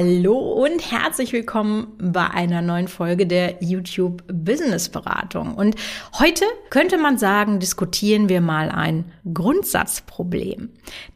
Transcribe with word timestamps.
Hallo 0.00 0.38
und 0.38 0.92
herzlich 0.92 1.32
willkommen 1.32 1.88
bei 2.00 2.30
einer 2.30 2.62
neuen 2.62 2.86
Folge 2.86 3.26
der 3.26 3.56
YouTube 3.60 4.22
Business 4.28 4.88
Beratung. 4.88 5.56
Und 5.56 5.74
heute 6.20 6.44
könnte 6.70 6.98
man 6.98 7.18
sagen, 7.18 7.58
diskutieren 7.58 8.28
wir 8.28 8.40
mal 8.40 8.68
ein 8.68 9.10
Grundsatzproblem. 9.34 10.70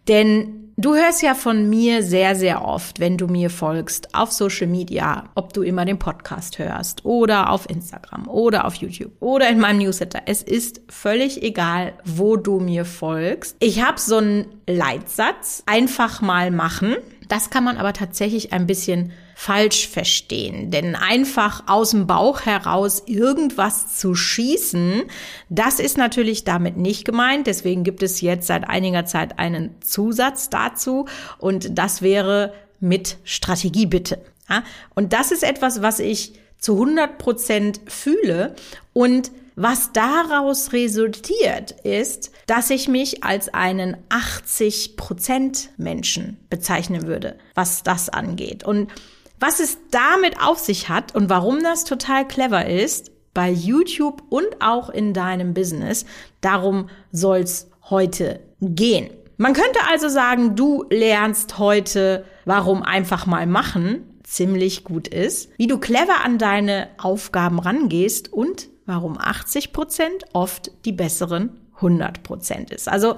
Denn 0.08 0.72
du 0.76 0.96
hörst 0.96 1.22
ja 1.22 1.34
von 1.34 1.70
mir 1.70 2.02
sehr, 2.02 2.34
sehr 2.34 2.64
oft, 2.64 2.98
wenn 2.98 3.16
du 3.16 3.28
mir 3.28 3.50
folgst 3.50 4.16
auf 4.16 4.32
Social 4.32 4.66
Media, 4.66 5.30
ob 5.36 5.52
du 5.52 5.62
immer 5.62 5.84
den 5.84 6.00
Podcast 6.00 6.58
hörst 6.58 7.04
oder 7.04 7.50
auf 7.50 7.70
Instagram 7.70 8.26
oder 8.26 8.64
auf 8.64 8.74
YouTube 8.74 9.12
oder 9.20 9.48
in 9.48 9.60
meinem 9.60 9.78
Newsletter. 9.78 10.22
Es 10.26 10.42
ist 10.42 10.80
völlig 10.88 11.40
egal, 11.44 11.92
wo 12.04 12.36
du 12.36 12.58
mir 12.58 12.84
folgst. 12.84 13.54
Ich 13.60 13.80
habe 13.80 14.00
so 14.00 14.16
einen 14.16 14.46
Leitsatz, 14.66 15.62
einfach 15.66 16.20
mal 16.20 16.50
machen. 16.50 16.96
Das 17.28 17.50
kann 17.50 17.64
man 17.64 17.76
aber 17.76 17.92
tatsächlich 17.92 18.52
ein 18.52 18.66
bisschen 18.66 19.12
falsch 19.34 19.88
verstehen. 19.88 20.70
Denn 20.70 20.96
einfach 20.96 21.64
aus 21.66 21.90
dem 21.90 22.06
Bauch 22.06 22.42
heraus 22.42 23.02
irgendwas 23.06 23.98
zu 23.98 24.14
schießen, 24.14 25.02
das 25.48 25.80
ist 25.80 25.96
natürlich 25.96 26.44
damit 26.44 26.76
nicht 26.76 27.04
gemeint. 27.04 27.46
Deswegen 27.46 27.84
gibt 27.84 28.02
es 28.02 28.20
jetzt 28.20 28.46
seit 28.46 28.68
einiger 28.68 29.06
Zeit 29.06 29.38
einen 29.38 29.74
Zusatz 29.80 30.50
dazu 30.50 31.06
und 31.38 31.78
das 31.78 32.02
wäre 32.02 32.52
mit 32.80 33.18
Strategie 33.24 33.86
bitte. 33.86 34.18
Und 34.94 35.12
das 35.12 35.32
ist 35.32 35.44
etwas, 35.44 35.82
was 35.82 35.98
ich 35.98 36.34
zu 36.58 36.74
100 36.74 37.18
Prozent 37.18 37.80
fühle 37.86 38.54
und 38.92 39.30
was 39.62 39.92
daraus 39.92 40.72
resultiert, 40.72 41.70
ist, 41.84 42.32
dass 42.46 42.70
ich 42.70 42.88
mich 42.88 43.22
als 43.22 43.52
einen 43.54 43.96
80% 44.08 45.68
Menschen 45.76 46.38
bezeichnen 46.50 47.06
würde, 47.06 47.38
was 47.54 47.82
das 47.82 48.08
angeht. 48.08 48.64
Und 48.64 48.90
was 49.38 49.60
es 49.60 49.78
damit 49.90 50.40
auf 50.42 50.58
sich 50.58 50.88
hat 50.88 51.14
und 51.14 51.30
warum 51.30 51.62
das 51.62 51.84
total 51.84 52.26
clever 52.26 52.66
ist, 52.66 53.12
bei 53.34 53.50
YouTube 53.50 54.22
und 54.28 54.46
auch 54.60 54.90
in 54.90 55.14
deinem 55.14 55.54
Business, 55.54 56.04
darum 56.40 56.88
soll's 57.12 57.68
heute 57.88 58.40
gehen. 58.60 59.10
Man 59.36 59.54
könnte 59.54 59.78
also 59.90 60.08
sagen, 60.08 60.54
du 60.54 60.84
lernst 60.90 61.58
heute, 61.58 62.24
warum 62.44 62.82
einfach 62.82 63.26
mal 63.26 63.46
machen 63.46 64.08
ziemlich 64.24 64.84
gut 64.84 65.08
ist, 65.08 65.50
wie 65.56 65.66
du 65.66 65.78
clever 65.78 66.24
an 66.24 66.38
deine 66.38 66.88
Aufgaben 66.98 67.58
rangehst 67.58 68.32
und 68.32 68.68
warum 68.86 69.18
80 69.18 69.72
Prozent 69.72 70.24
oft 70.32 70.70
die 70.84 70.92
besseren 70.92 71.60
100 71.76 72.22
Prozent 72.22 72.70
ist. 72.70 72.88
Also 72.88 73.16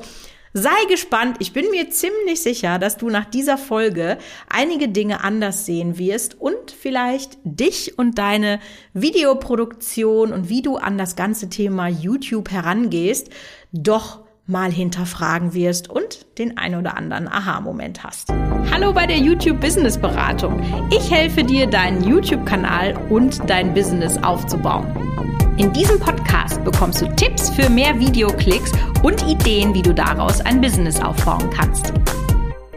sei 0.55 0.71
gespannt. 0.89 1.37
Ich 1.41 1.53
bin 1.53 1.71
mir 1.71 1.91
ziemlich 1.91 2.41
sicher, 2.41 2.79
dass 2.79 2.97
du 2.97 3.11
nach 3.11 3.25
dieser 3.25 3.59
Folge 3.59 4.19
einige 4.49 4.89
Dinge 4.89 5.23
anders 5.23 5.67
sehen 5.67 5.99
wirst 5.99 6.41
und 6.41 6.71
vielleicht 6.71 7.39
dich 7.45 7.99
und 7.99 8.19
deine 8.19 8.61
Videoproduktion 8.95 10.33
und 10.33 10.49
wie 10.49 10.63
du 10.63 10.77
an 10.77 10.97
das 10.97 11.17
ganze 11.17 11.49
Thema 11.49 11.89
YouTube 11.89 12.51
herangehst, 12.51 13.31
doch 13.73 14.21
mal 14.47 14.71
hinterfragen 14.71 15.55
wirst 15.55 15.89
und 15.89 16.27
den 16.39 16.59
ein 16.59 16.75
oder 16.75 16.97
anderen 16.97 17.29
Aha-Moment 17.29 18.05
hast. 18.05 18.29
Hallo 18.71 18.93
bei 18.93 19.07
der 19.07 19.17
YouTube 19.17 19.61
Business 19.61 19.99
Beratung. 19.99 20.63
Ich 20.93 21.11
helfe 21.11 21.43
dir, 21.43 21.67
deinen 21.67 22.05
YouTube-Kanal 22.05 22.95
und 23.09 23.41
dein 23.49 23.73
Business 23.73 24.19
aufzubauen. 24.23 25.34
In 25.57 25.73
diesem 25.73 26.01
Podcast 26.01 26.65
bekommst 26.65 27.01
du 27.01 27.07
Tipps 27.15 27.49
für 27.49 27.71
mehr 27.71 27.97
Videoklicks 28.01 28.73
und 29.05 29.23
Ideen, 29.23 29.73
wie 29.73 29.83
du 29.83 29.95
daraus 29.95 30.41
ein 30.41 30.61
Business 30.61 31.01
aufbauen 31.01 31.49
kannst. 31.51 31.93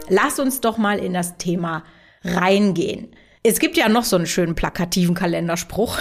Lass 0.09 0.37
uns 0.37 0.61
doch 0.61 0.77
mal 0.77 0.99
in 0.99 1.11
das 1.11 1.37
Thema 1.37 1.83
reingehen. 2.23 3.15
Es 3.41 3.57
gibt 3.57 3.77
ja 3.77 3.89
noch 3.89 4.03
so 4.03 4.15
einen 4.15 4.27
schönen 4.27 4.53
plakativen 4.53 5.15
Kalenderspruch, 5.15 5.97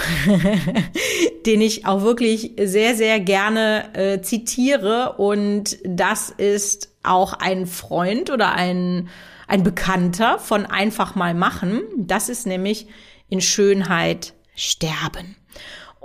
den 1.47 1.61
ich 1.61 1.87
auch 1.87 2.03
wirklich 2.03 2.53
sehr, 2.61 2.95
sehr 2.95 3.21
gerne 3.21 3.95
äh, 3.95 4.21
zitiere. 4.21 5.15
Und 5.17 5.79
das 5.83 6.29
ist 6.29 6.93
auch 7.01 7.33
ein 7.33 7.65
Freund 7.65 8.29
oder 8.29 8.53
ein, 8.53 9.09
ein 9.47 9.63
Bekannter 9.63 10.37
von 10.37 10.67
einfach 10.67 11.15
mal 11.15 11.33
machen. 11.33 11.81
Das 11.97 12.29
ist 12.29 12.45
nämlich 12.45 12.85
in 13.29 13.41
Schönheit 13.41 14.35
sterben. 14.55 15.37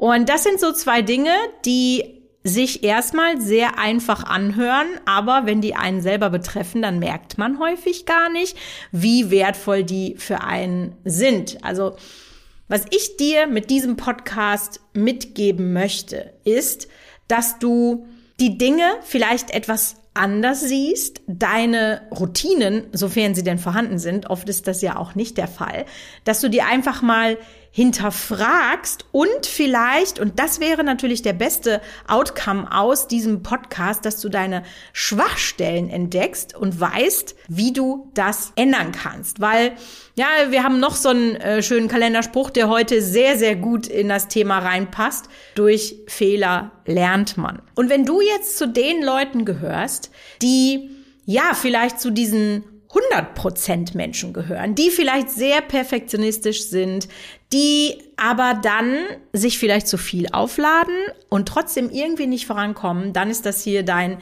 Und 0.02 0.28
das 0.28 0.42
sind 0.42 0.58
so 0.58 0.72
zwei 0.72 1.00
Dinge, 1.00 1.30
die 1.64 2.24
sich 2.42 2.82
erstmal 2.82 3.40
sehr 3.40 3.78
einfach 3.78 4.24
anhören, 4.24 4.88
aber 5.04 5.42
wenn 5.44 5.60
die 5.60 5.76
einen 5.76 6.00
selber 6.00 6.28
betreffen, 6.28 6.82
dann 6.82 6.98
merkt 6.98 7.38
man 7.38 7.60
häufig 7.60 8.04
gar 8.04 8.28
nicht, 8.28 8.56
wie 8.90 9.30
wertvoll 9.30 9.84
die 9.84 10.16
für 10.18 10.40
einen 10.40 10.96
sind. 11.04 11.62
Also 11.62 11.94
was 12.66 12.84
ich 12.90 13.16
dir 13.16 13.46
mit 13.46 13.70
diesem 13.70 13.94
Podcast 13.94 14.80
mitgeben 14.92 15.72
möchte, 15.72 16.32
ist, 16.42 16.88
dass 17.28 17.60
du 17.60 18.04
die 18.40 18.58
Dinge 18.58 18.96
vielleicht 19.02 19.52
etwas 19.52 19.98
anders 20.14 20.62
siehst, 20.62 21.20
deine 21.28 22.02
Routinen, 22.10 22.88
sofern 22.90 23.36
sie 23.36 23.44
denn 23.44 23.58
vorhanden 23.58 24.00
sind, 24.00 24.30
oft 24.30 24.48
ist 24.48 24.66
das 24.66 24.82
ja 24.82 24.96
auch 24.96 25.14
nicht 25.14 25.38
der 25.38 25.46
Fall, 25.46 25.86
dass 26.24 26.40
du 26.40 26.50
dir 26.50 26.66
einfach 26.66 27.02
mal 27.02 27.38
hinterfragst 27.72 29.06
und 29.12 29.46
vielleicht, 29.46 30.20
und 30.20 30.38
das 30.38 30.60
wäre 30.60 30.84
natürlich 30.84 31.22
der 31.22 31.32
beste 31.32 31.80
Outcome 32.06 32.68
aus 32.70 33.08
diesem 33.08 33.42
Podcast, 33.42 34.04
dass 34.04 34.20
du 34.20 34.28
deine 34.28 34.62
Schwachstellen 34.92 35.88
entdeckst 35.88 36.54
und 36.54 36.78
weißt, 36.78 37.34
wie 37.48 37.72
du 37.72 38.10
das 38.12 38.52
ändern 38.56 38.92
kannst. 38.92 39.40
Weil, 39.40 39.72
ja, 40.16 40.26
wir 40.50 40.62
haben 40.62 40.80
noch 40.80 40.94
so 40.96 41.08
einen 41.08 41.36
äh, 41.36 41.62
schönen 41.62 41.88
Kalenderspruch, 41.88 42.50
der 42.50 42.68
heute 42.68 43.00
sehr, 43.00 43.38
sehr 43.38 43.56
gut 43.56 43.86
in 43.86 44.10
das 44.10 44.28
Thema 44.28 44.58
reinpasst. 44.58 45.30
Durch 45.54 45.96
Fehler 46.08 46.72
lernt 46.84 47.38
man. 47.38 47.62
Und 47.74 47.88
wenn 47.88 48.04
du 48.04 48.20
jetzt 48.20 48.58
zu 48.58 48.68
den 48.68 49.02
Leuten 49.02 49.46
gehörst, 49.46 50.10
die 50.42 50.90
ja, 51.24 51.52
vielleicht 51.54 52.00
zu 52.00 52.10
diesen 52.10 52.64
100% 52.92 53.96
Menschen 53.96 54.32
gehören, 54.32 54.74
die 54.74 54.90
vielleicht 54.90 55.30
sehr 55.30 55.62
perfektionistisch 55.62 56.64
sind, 56.64 57.08
die 57.52 57.98
aber 58.16 58.60
dann 58.62 58.98
sich 59.32 59.58
vielleicht 59.58 59.88
zu 59.88 59.96
viel 59.96 60.28
aufladen 60.32 60.96
und 61.28 61.48
trotzdem 61.48 61.90
irgendwie 61.90 62.26
nicht 62.26 62.46
vorankommen, 62.46 63.12
dann 63.12 63.30
ist 63.30 63.46
das 63.46 63.62
hier 63.62 63.82
dein 63.82 64.18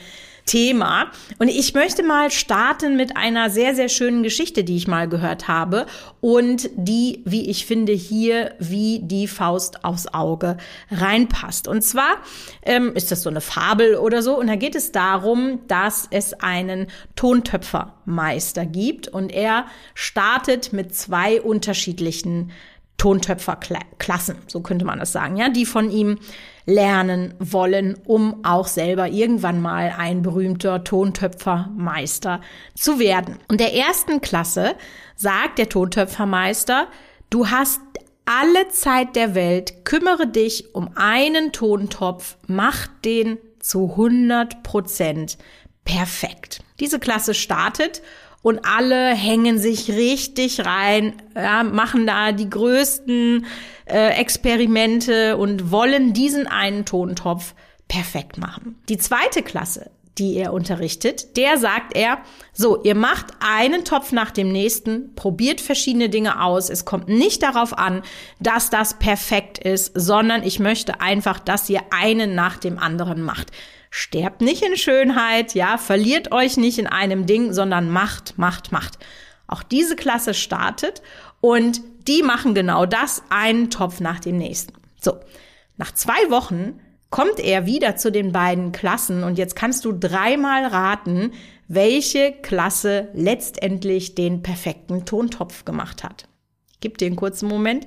Thema. 0.50 1.12
Und 1.38 1.46
ich 1.46 1.74
möchte 1.74 2.02
mal 2.02 2.32
starten 2.32 2.96
mit 2.96 3.16
einer 3.16 3.50
sehr, 3.50 3.76
sehr 3.76 3.88
schönen 3.88 4.24
Geschichte, 4.24 4.64
die 4.64 4.76
ich 4.76 4.88
mal 4.88 5.08
gehört 5.08 5.46
habe 5.46 5.86
und 6.20 6.68
die, 6.74 7.22
wie 7.24 7.48
ich 7.48 7.66
finde, 7.66 7.92
hier 7.92 8.56
wie 8.58 8.98
die 9.00 9.28
Faust 9.28 9.84
aufs 9.84 10.08
Auge 10.08 10.56
reinpasst. 10.90 11.68
Und 11.68 11.82
zwar 11.82 12.16
ähm, 12.62 12.96
ist 12.96 13.12
das 13.12 13.22
so 13.22 13.30
eine 13.30 13.40
Fabel 13.40 13.94
oder 13.94 14.24
so. 14.24 14.36
Und 14.36 14.48
da 14.48 14.56
geht 14.56 14.74
es 14.74 14.90
darum, 14.90 15.60
dass 15.68 16.08
es 16.10 16.34
einen 16.34 16.88
Tontöpfermeister 17.14 18.66
gibt 18.66 19.06
und 19.06 19.30
er 19.30 19.66
startet 19.94 20.72
mit 20.72 20.96
zwei 20.96 21.40
unterschiedlichen 21.40 22.50
Tontöpferklassen, 22.96 24.36
so 24.48 24.60
könnte 24.62 24.84
man 24.84 24.98
das 24.98 25.12
sagen, 25.12 25.36
ja, 25.36 25.48
die 25.48 25.64
von 25.64 25.90
ihm 25.90 26.18
lernen 26.66 27.34
wollen, 27.38 27.98
um 28.04 28.44
auch 28.44 28.66
selber 28.66 29.08
irgendwann 29.08 29.60
mal 29.60 29.94
ein 29.96 30.22
berühmter 30.22 30.84
Tontöpfermeister 30.84 32.40
zu 32.74 32.98
werden. 32.98 33.38
Und 33.48 33.60
der 33.60 33.74
ersten 33.74 34.20
Klasse 34.20 34.74
sagt 35.16 35.58
der 35.58 35.68
Tontöpfermeister, 35.68 36.88
du 37.30 37.48
hast 37.48 37.80
alle 38.24 38.68
Zeit 38.68 39.16
der 39.16 39.34
Welt, 39.34 39.84
kümmere 39.84 40.26
dich 40.26 40.74
um 40.74 40.90
einen 40.94 41.52
Tontopf, 41.52 42.36
mach 42.46 42.86
den 43.04 43.38
zu 43.58 43.90
100 43.90 44.62
Prozent 44.62 45.36
perfekt. 45.84 46.62
Diese 46.78 47.00
Klasse 47.00 47.34
startet 47.34 48.02
und 48.42 48.60
alle 48.64 49.14
hängen 49.14 49.58
sich 49.58 49.90
richtig 49.90 50.64
rein, 50.64 51.14
ja, 51.34 51.62
machen 51.62 52.06
da 52.06 52.32
die 52.32 52.48
größten 52.48 53.46
äh, 53.86 54.18
Experimente 54.18 55.36
und 55.36 55.70
wollen 55.70 56.12
diesen 56.12 56.46
einen 56.46 56.84
Tontopf 56.84 57.54
perfekt 57.88 58.38
machen. 58.38 58.78
Die 58.88 58.98
zweite 58.98 59.42
Klasse, 59.42 59.90
die 60.16 60.36
er 60.36 60.52
unterrichtet, 60.52 61.36
der 61.36 61.58
sagt 61.58 61.96
er, 61.96 62.18
so, 62.52 62.82
ihr 62.82 62.94
macht 62.94 63.26
einen 63.40 63.84
Topf 63.84 64.12
nach 64.12 64.30
dem 64.30 64.52
nächsten, 64.52 65.14
probiert 65.14 65.60
verschiedene 65.60 66.08
Dinge 66.08 66.42
aus. 66.42 66.70
Es 66.70 66.84
kommt 66.84 67.08
nicht 67.08 67.42
darauf 67.42 67.76
an, 67.76 68.02
dass 68.38 68.70
das 68.70 68.98
perfekt 68.98 69.58
ist, 69.58 69.92
sondern 69.94 70.42
ich 70.42 70.58
möchte 70.60 71.00
einfach, 71.00 71.40
dass 71.40 71.68
ihr 71.68 71.82
einen 71.90 72.34
nach 72.34 72.58
dem 72.58 72.78
anderen 72.78 73.22
macht. 73.22 73.50
Sterbt 73.90 74.40
nicht 74.40 74.62
in 74.62 74.76
Schönheit, 74.76 75.54
ja, 75.54 75.76
verliert 75.76 76.32
euch 76.32 76.56
nicht 76.56 76.78
in 76.78 76.86
einem 76.86 77.26
Ding, 77.26 77.52
sondern 77.52 77.90
macht, 77.90 78.38
macht, 78.38 78.70
macht. 78.70 78.98
Auch 79.48 79.64
diese 79.64 79.96
Klasse 79.96 80.32
startet 80.32 81.02
und 81.40 81.80
die 82.06 82.22
machen 82.22 82.54
genau 82.54 82.86
das, 82.86 83.22
einen 83.30 83.68
Topf 83.68 84.00
nach 84.00 84.20
dem 84.20 84.36
nächsten. 84.36 84.74
So, 85.00 85.18
nach 85.76 85.92
zwei 85.92 86.30
Wochen 86.30 86.78
kommt 87.10 87.40
er 87.40 87.66
wieder 87.66 87.96
zu 87.96 88.12
den 88.12 88.30
beiden 88.30 88.70
Klassen 88.70 89.24
und 89.24 89.38
jetzt 89.38 89.56
kannst 89.56 89.84
du 89.84 89.92
dreimal 89.92 90.66
raten, 90.66 91.32
welche 91.66 92.32
Klasse 92.32 93.08
letztendlich 93.14 94.14
den 94.14 94.42
perfekten 94.42 95.04
Tontopf 95.04 95.64
gemacht 95.64 96.04
hat. 96.04 96.28
gebe 96.80 96.96
dir 96.96 97.06
einen 97.06 97.16
kurzen 97.16 97.48
Moment. 97.48 97.86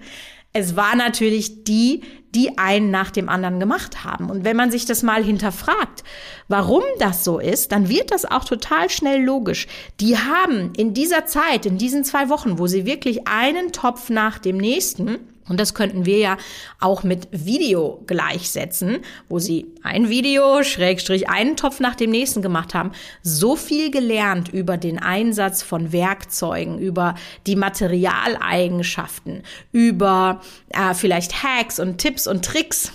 Es 0.53 0.75
war 0.75 0.95
natürlich 0.95 1.63
die, 1.63 2.01
die 2.35 2.57
einen 2.57 2.91
nach 2.91 3.11
dem 3.11 3.29
anderen 3.29 3.59
gemacht 3.59 4.03
haben. 4.03 4.29
Und 4.29 4.43
wenn 4.43 4.55
man 4.55 4.71
sich 4.71 4.85
das 4.85 5.03
mal 5.03 5.23
hinterfragt, 5.23 6.03
warum 6.47 6.83
das 6.99 7.23
so 7.23 7.39
ist, 7.39 7.71
dann 7.71 7.89
wird 7.89 8.11
das 8.11 8.25
auch 8.25 8.43
total 8.43 8.89
schnell 8.89 9.23
logisch. 9.23 9.67
Die 9.99 10.17
haben 10.17 10.73
in 10.75 10.93
dieser 10.93 11.25
Zeit, 11.25 11.65
in 11.65 11.77
diesen 11.77 12.03
zwei 12.03 12.29
Wochen, 12.29 12.57
wo 12.57 12.67
sie 12.67 12.85
wirklich 12.85 13.27
einen 13.27 13.71
Topf 13.71 14.09
nach 14.09 14.39
dem 14.39 14.57
nächsten 14.57 15.19
und 15.47 15.59
das 15.59 15.73
könnten 15.73 16.05
wir 16.05 16.17
ja 16.17 16.37
auch 16.79 17.03
mit 17.03 17.27
Video 17.31 18.03
gleichsetzen, 18.07 18.99
wo 19.27 19.39
sie 19.39 19.67
ein 19.83 20.09
Video, 20.09 20.63
Schrägstrich, 20.63 21.29
einen 21.29 21.57
Topf 21.57 21.79
nach 21.79 21.95
dem 21.95 22.11
nächsten 22.11 22.41
gemacht 22.41 22.73
haben. 22.73 22.91
So 23.21 23.55
viel 23.55 23.91
gelernt 23.91 24.49
über 24.49 24.77
den 24.77 24.99
Einsatz 24.99 25.61
von 25.61 25.91
Werkzeugen, 25.91 26.79
über 26.79 27.15
die 27.45 27.55
Materialeigenschaften, 27.55 29.43
über 29.71 30.41
äh, 30.69 30.93
vielleicht 30.93 31.43
Hacks 31.43 31.79
und 31.79 31.97
Tipps 31.97 32.27
und 32.27 32.45
Tricks 32.45 32.91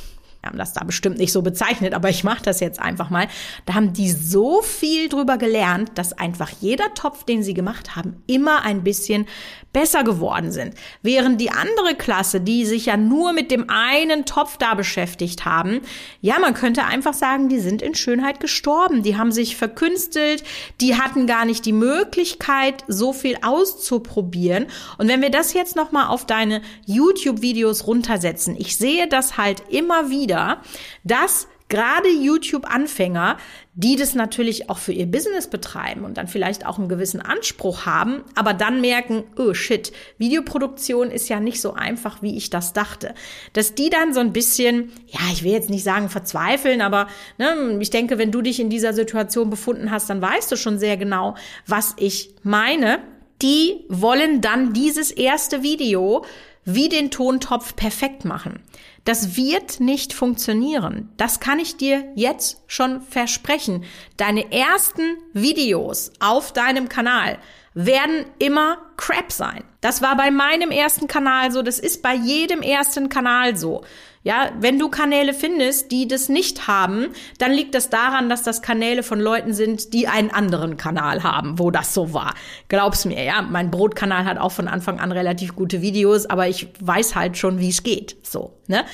haben 0.48 0.58
das 0.58 0.72
da 0.72 0.84
bestimmt 0.84 1.18
nicht 1.18 1.32
so 1.32 1.42
bezeichnet, 1.42 1.94
aber 1.94 2.08
ich 2.10 2.24
mache 2.24 2.42
das 2.42 2.60
jetzt 2.60 2.80
einfach 2.80 3.10
mal. 3.10 3.28
Da 3.66 3.74
haben 3.74 3.92
die 3.92 4.10
so 4.10 4.62
viel 4.62 5.08
drüber 5.08 5.38
gelernt, 5.38 5.92
dass 5.94 6.12
einfach 6.12 6.50
jeder 6.60 6.92
Topf, 6.94 7.24
den 7.24 7.42
sie 7.42 7.54
gemacht 7.54 7.94
haben, 7.94 8.22
immer 8.26 8.62
ein 8.62 8.82
bisschen 8.82 9.26
besser 9.72 10.02
geworden 10.02 10.50
sind. 10.50 10.74
Während 11.02 11.40
die 11.40 11.50
andere 11.50 11.94
Klasse, 11.94 12.40
die 12.40 12.64
sich 12.64 12.86
ja 12.86 12.96
nur 12.96 13.32
mit 13.32 13.50
dem 13.50 13.66
einen 13.68 14.24
Topf 14.24 14.56
da 14.56 14.74
beschäftigt 14.74 15.44
haben, 15.44 15.82
ja, 16.20 16.38
man 16.38 16.54
könnte 16.54 16.84
einfach 16.84 17.14
sagen, 17.14 17.48
die 17.48 17.60
sind 17.60 17.82
in 17.82 17.94
Schönheit 17.94 18.40
gestorben. 18.40 19.02
Die 19.02 19.16
haben 19.16 19.30
sich 19.30 19.56
verkünstelt, 19.56 20.42
die 20.80 20.96
hatten 20.96 21.26
gar 21.26 21.44
nicht 21.44 21.66
die 21.66 21.72
Möglichkeit, 21.72 22.84
so 22.88 23.12
viel 23.12 23.36
auszuprobieren. 23.42 24.66
Und 24.96 25.08
wenn 25.08 25.20
wir 25.20 25.30
das 25.30 25.52
jetzt 25.52 25.76
nochmal 25.76 26.08
auf 26.08 26.24
deine 26.24 26.62
YouTube-Videos 26.86 27.86
runtersetzen, 27.86 28.56
ich 28.58 28.76
sehe 28.76 29.06
das 29.06 29.36
halt 29.36 29.62
immer 29.68 30.08
wieder, 30.08 30.37
wieder, 30.38 30.60
dass 31.04 31.48
gerade 31.68 32.08
YouTube-Anfänger, 32.08 33.36
die 33.74 33.96
das 33.96 34.14
natürlich 34.14 34.70
auch 34.70 34.78
für 34.78 34.92
ihr 34.92 35.04
Business 35.04 35.50
betreiben 35.50 36.04
und 36.04 36.16
dann 36.16 36.26
vielleicht 36.26 36.64
auch 36.64 36.78
einen 36.78 36.88
gewissen 36.88 37.20
Anspruch 37.20 37.84
haben, 37.84 38.24
aber 38.34 38.54
dann 38.54 38.80
merken, 38.80 39.24
oh 39.36 39.52
shit, 39.52 39.92
Videoproduktion 40.16 41.10
ist 41.10 41.28
ja 41.28 41.40
nicht 41.40 41.60
so 41.60 41.74
einfach, 41.74 42.22
wie 42.22 42.38
ich 42.38 42.48
das 42.48 42.72
dachte. 42.72 43.14
Dass 43.52 43.74
die 43.74 43.90
dann 43.90 44.14
so 44.14 44.20
ein 44.20 44.32
bisschen, 44.32 44.92
ja, 45.08 45.20
ich 45.30 45.44
will 45.44 45.52
jetzt 45.52 45.68
nicht 45.68 45.84
sagen 45.84 46.08
verzweifeln, 46.08 46.80
aber 46.80 47.08
ne, 47.36 47.76
ich 47.80 47.90
denke, 47.90 48.16
wenn 48.16 48.32
du 48.32 48.40
dich 48.40 48.60
in 48.60 48.70
dieser 48.70 48.94
Situation 48.94 49.50
befunden 49.50 49.90
hast, 49.90 50.08
dann 50.08 50.22
weißt 50.22 50.50
du 50.50 50.56
schon 50.56 50.78
sehr 50.78 50.96
genau, 50.96 51.34
was 51.66 51.94
ich 51.98 52.30
meine. 52.42 53.00
Die 53.42 53.84
wollen 53.88 54.40
dann 54.40 54.72
dieses 54.72 55.10
erste 55.10 55.62
Video 55.62 56.24
wie 56.64 56.88
den 56.88 57.10
Tontopf 57.10 57.76
perfekt 57.76 58.24
machen. 58.24 58.60
Das 59.04 59.36
wird 59.36 59.80
nicht 59.80 60.12
funktionieren. 60.12 61.10
Das 61.16 61.40
kann 61.40 61.58
ich 61.58 61.76
dir 61.76 62.04
jetzt 62.14 62.62
schon 62.66 63.00
versprechen. 63.02 63.84
Deine 64.16 64.52
ersten 64.52 65.16
Videos 65.32 66.12
auf 66.20 66.52
deinem 66.52 66.88
Kanal 66.88 67.38
werden 67.74 68.26
immer 68.38 68.78
Crap 68.96 69.30
sein. 69.30 69.62
Das 69.80 70.02
war 70.02 70.16
bei 70.16 70.30
meinem 70.30 70.70
ersten 70.70 71.06
Kanal 71.06 71.52
so, 71.52 71.62
das 71.62 71.78
ist 71.78 72.02
bei 72.02 72.14
jedem 72.14 72.60
ersten 72.60 73.08
Kanal 73.08 73.56
so. 73.56 73.84
Ja, 74.22 74.50
wenn 74.58 74.78
du 74.78 74.88
Kanäle 74.88 75.32
findest, 75.32 75.90
die 75.92 76.08
das 76.08 76.28
nicht 76.28 76.66
haben, 76.66 77.08
dann 77.38 77.52
liegt 77.52 77.74
das 77.74 77.88
daran, 77.88 78.28
dass 78.28 78.42
das 78.42 78.62
Kanäle 78.62 79.02
von 79.02 79.20
Leuten 79.20 79.54
sind, 79.54 79.92
die 79.94 80.08
einen 80.08 80.30
anderen 80.30 80.76
Kanal 80.76 81.22
haben, 81.22 81.58
wo 81.58 81.70
das 81.70 81.94
so 81.94 82.12
war. 82.12 82.34
Glaub's 82.68 83.04
mir, 83.04 83.22
ja. 83.22 83.42
Mein 83.42 83.70
Brotkanal 83.70 84.24
hat 84.24 84.38
auch 84.38 84.52
von 84.52 84.68
Anfang 84.68 84.98
an 84.98 85.12
relativ 85.12 85.54
gute 85.54 85.82
Videos, 85.82 86.26
aber 86.26 86.48
ich 86.48 86.68
weiß 86.80 87.14
halt 87.14 87.38
schon, 87.38 87.60
wie 87.60 87.70
es 87.70 87.82
geht. 87.82 88.16
So, 88.22 88.58
ne? 88.66 88.84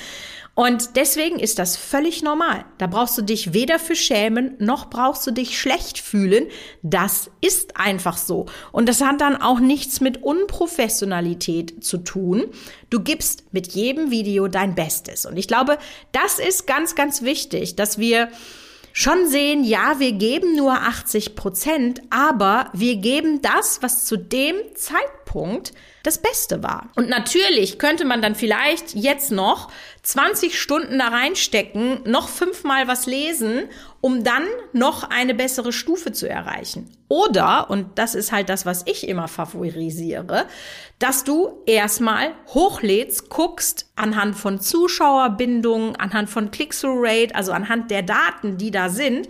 Und 0.55 0.95
deswegen 0.95 1.37
ist 1.37 1.59
das 1.59 1.75
völlig 1.75 2.23
normal. 2.23 2.63
Da 2.77 2.87
brauchst 2.87 3.17
du 3.17 3.21
dich 3.21 3.53
weder 3.53 3.77
für 3.77 3.95
schämen, 3.95 4.55
noch 4.57 4.89
brauchst 4.89 5.27
du 5.27 5.31
dich 5.31 5.59
schlecht 5.59 5.99
fühlen. 5.99 6.47
Das 6.81 7.29
ist 7.41 7.75
einfach 7.75 8.17
so. 8.17 8.45
Und 8.71 8.87
das 8.87 9.01
hat 9.01 9.19
dann 9.19 9.35
auch 9.35 9.59
nichts 9.59 9.99
mit 9.99 10.23
Unprofessionalität 10.23 11.83
zu 11.83 11.97
tun. 11.97 12.45
Du 12.89 13.01
gibst 13.01 13.53
mit 13.53 13.67
jedem 13.73 14.11
Video 14.11 14.47
dein 14.47 14.75
Bestes. 14.75 15.25
Und 15.25 15.35
ich 15.35 15.49
glaube, 15.49 15.77
das 16.13 16.39
ist 16.39 16.65
ganz, 16.65 16.95
ganz 16.95 17.21
wichtig, 17.21 17.75
dass 17.75 17.97
wir 17.97 18.29
schon 18.93 19.27
sehen, 19.27 19.65
ja, 19.65 19.99
wir 19.99 20.13
geben 20.13 20.55
nur 20.55 20.71
80 20.71 21.35
Prozent, 21.35 22.01
aber 22.11 22.69
wir 22.71 22.95
geben 22.95 23.41
das, 23.41 23.79
was 23.81 24.05
zu 24.05 24.15
dem 24.15 24.55
Zeitpunkt 24.73 25.14
das 26.03 26.19
Beste 26.19 26.63
war. 26.63 26.89
Und 26.95 27.09
natürlich 27.09 27.79
könnte 27.79 28.05
man 28.05 28.21
dann 28.21 28.35
vielleicht 28.35 28.93
jetzt 28.93 29.31
noch 29.31 29.71
20 30.03 30.59
Stunden 30.59 30.99
da 30.99 31.07
reinstecken, 31.07 32.01
noch 32.05 32.29
fünfmal 32.29 32.87
was 32.87 33.07
lesen, 33.07 33.63
um 34.01 34.23
dann 34.23 34.43
noch 34.71 35.09
eine 35.09 35.33
bessere 35.33 35.73
Stufe 35.73 36.11
zu 36.11 36.29
erreichen. 36.29 36.95
Oder, 37.07 37.69
und 37.69 37.97
das 37.97 38.13
ist 38.13 38.31
halt 38.31 38.49
das, 38.49 38.65
was 38.65 38.83
ich 38.85 39.07
immer 39.07 39.27
favorisiere, 39.27 40.45
dass 40.99 41.23
du 41.23 41.61
erstmal 41.65 42.33
hochlädst, 42.49 43.29
guckst 43.29 43.89
anhand 43.95 44.35
von 44.35 44.59
Zuschauerbindungen, 44.59 45.95
anhand 45.95 46.29
von 46.29 46.51
Click-through-Rate, 46.51 47.35
also 47.35 47.51
anhand 47.51 47.89
der 47.89 48.03
Daten, 48.03 48.57
die 48.57 48.71
da 48.71 48.89
sind, 48.89 49.27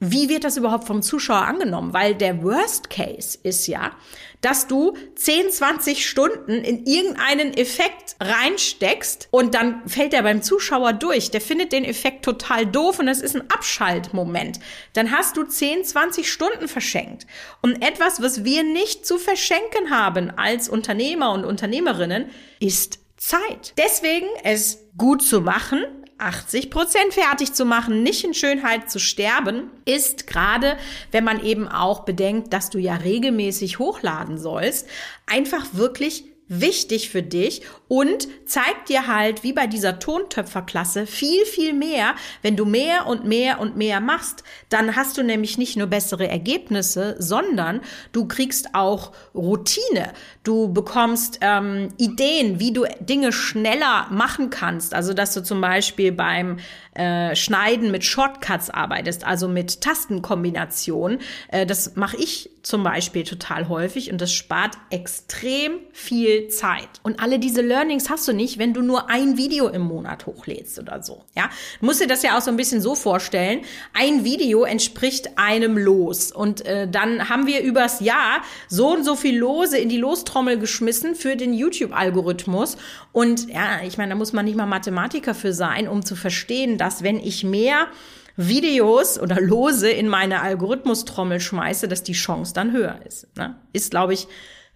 wie 0.00 0.30
wird 0.30 0.44
das 0.44 0.56
überhaupt 0.56 0.86
vom 0.86 1.02
Zuschauer 1.02 1.42
angenommen? 1.42 1.92
Weil 1.92 2.14
der 2.14 2.42
Worst 2.42 2.88
Case 2.88 3.38
ist 3.42 3.66
ja, 3.66 3.92
dass 4.40 4.66
du 4.66 4.96
10, 5.14 5.50
20 5.50 6.08
Stunden 6.08 6.52
in 6.52 6.86
irgendeinen 6.86 7.52
Effekt 7.52 8.16
reinsteckst 8.18 9.28
und 9.30 9.54
dann 9.54 9.86
fällt 9.86 10.14
er 10.14 10.22
beim 10.22 10.42
Zuschauer 10.42 10.94
durch. 10.94 11.30
Der 11.30 11.42
findet 11.42 11.72
den 11.72 11.84
Effekt 11.84 12.24
total 12.24 12.64
doof 12.64 12.98
und 12.98 13.06
das 13.06 13.20
ist 13.20 13.36
ein 13.36 13.50
Abschaltmoment. 13.50 14.60
Dann 14.94 15.12
hast 15.12 15.36
du 15.36 15.44
10, 15.44 15.84
20 15.84 16.32
Stunden 16.32 16.66
verschenkt. 16.66 17.26
Und 17.60 17.82
etwas, 17.84 18.22
was 18.22 18.42
wir 18.42 18.62
nicht 18.62 19.06
zu 19.06 19.18
verschenken 19.18 19.90
haben 19.90 20.30
als 20.30 20.70
Unternehmer 20.70 21.32
und 21.32 21.44
Unternehmerinnen, 21.44 22.30
ist 22.58 23.00
Zeit. 23.18 23.74
Deswegen 23.76 24.28
es 24.44 24.78
gut 24.96 25.22
zu 25.22 25.42
machen, 25.42 25.84
80 26.20 26.70
Prozent 26.70 27.14
fertig 27.14 27.52
zu 27.52 27.64
machen, 27.64 28.02
nicht 28.02 28.24
in 28.24 28.34
Schönheit 28.34 28.90
zu 28.90 28.98
sterben, 28.98 29.70
ist 29.84 30.26
gerade, 30.26 30.76
wenn 31.10 31.24
man 31.24 31.44
eben 31.44 31.68
auch 31.68 32.04
bedenkt, 32.04 32.52
dass 32.52 32.70
du 32.70 32.78
ja 32.78 32.96
regelmäßig 32.96 33.78
hochladen 33.78 34.38
sollst, 34.38 34.86
einfach 35.26 35.66
wirklich 35.72 36.24
wichtig 36.50 37.10
für 37.10 37.22
dich 37.22 37.62
und 37.86 38.26
zeigt 38.44 38.88
dir 38.88 39.06
halt, 39.06 39.44
wie 39.44 39.52
bei 39.52 39.68
dieser 39.68 40.00
Tontöpferklasse, 40.00 41.06
viel, 41.06 41.46
viel 41.46 41.72
mehr. 41.72 42.16
Wenn 42.42 42.56
du 42.56 42.64
mehr 42.64 43.06
und 43.06 43.24
mehr 43.24 43.60
und 43.60 43.76
mehr 43.76 44.00
machst, 44.00 44.42
dann 44.68 44.96
hast 44.96 45.16
du 45.16 45.22
nämlich 45.22 45.58
nicht 45.58 45.76
nur 45.76 45.86
bessere 45.86 46.28
Ergebnisse, 46.28 47.14
sondern 47.18 47.80
du 48.12 48.26
kriegst 48.26 48.74
auch 48.74 49.12
Routine. 49.32 50.12
Du 50.42 50.72
bekommst 50.72 51.38
ähm, 51.40 51.88
Ideen, 51.98 52.58
wie 52.58 52.72
du 52.72 52.84
Dinge 52.98 53.32
schneller 53.32 54.08
machen 54.10 54.50
kannst. 54.50 54.92
Also, 54.92 55.14
dass 55.14 55.32
du 55.34 55.42
zum 55.42 55.60
Beispiel 55.60 56.10
beim 56.10 56.58
äh, 56.94 57.36
Schneiden 57.36 57.90
mit 57.90 58.04
Shortcuts 58.04 58.70
arbeitest, 58.70 59.24
also 59.24 59.48
mit 59.48 59.80
Tastenkombinationen. 59.80 61.20
Äh, 61.48 61.66
das 61.66 61.96
mache 61.96 62.16
ich 62.16 62.50
zum 62.62 62.82
Beispiel 62.82 63.24
total 63.24 63.68
häufig 63.68 64.12
und 64.12 64.20
das 64.20 64.32
spart 64.32 64.76
extrem 64.90 65.78
viel 65.92 66.48
Zeit. 66.48 66.88
Und 67.02 67.20
alle 67.20 67.38
diese 67.38 67.62
Learnings 67.62 68.10
hast 68.10 68.28
du 68.28 68.32
nicht, 68.32 68.58
wenn 68.58 68.74
du 68.74 68.82
nur 68.82 69.08
ein 69.08 69.36
Video 69.36 69.68
im 69.68 69.82
Monat 69.82 70.26
hochlädst 70.26 70.78
oder 70.78 71.02
so. 71.02 71.24
Ja, 71.36 71.48
du 71.80 71.86
musst 71.86 72.00
dir 72.00 72.06
das 72.06 72.22
ja 72.22 72.36
auch 72.36 72.42
so 72.42 72.50
ein 72.50 72.56
bisschen 72.56 72.80
so 72.80 72.94
vorstellen. 72.94 73.60
Ein 73.94 74.24
Video 74.24 74.64
entspricht 74.64 75.38
einem 75.38 75.78
Los 75.78 76.32
und 76.32 76.66
äh, 76.66 76.88
dann 76.88 77.28
haben 77.28 77.46
wir 77.46 77.62
übers 77.62 78.00
Jahr 78.00 78.42
so 78.68 78.92
und 78.92 79.04
so 79.04 79.16
viel 79.16 79.38
Lose 79.38 79.78
in 79.78 79.88
die 79.88 79.98
Lostrommel 79.98 80.58
geschmissen 80.58 81.14
für 81.14 81.36
den 81.36 81.54
YouTube-Algorithmus. 81.54 82.76
Und 83.12 83.48
ja, 83.48 83.80
ich 83.86 83.96
meine, 83.96 84.10
da 84.10 84.16
muss 84.16 84.32
man 84.32 84.44
nicht 84.44 84.56
mal 84.56 84.66
Mathematiker 84.66 85.34
für 85.34 85.52
sein, 85.52 85.88
um 85.88 86.04
zu 86.04 86.14
verstehen, 86.14 86.78
dass 86.78 86.89
wenn 87.02 87.18
ich 87.18 87.44
mehr 87.44 87.88
Videos 88.36 89.18
oder 89.20 89.40
Lose 89.40 89.90
in 89.90 90.08
meine 90.08 90.40
Algorithmustrommel 90.40 91.40
schmeiße, 91.40 91.88
dass 91.88 92.02
die 92.02 92.12
Chance 92.12 92.54
dann 92.54 92.72
höher 92.72 93.00
ist. 93.06 93.26
Ne? 93.36 93.56
Ist, 93.72 93.90
glaube 93.90 94.14
ich, 94.14 94.28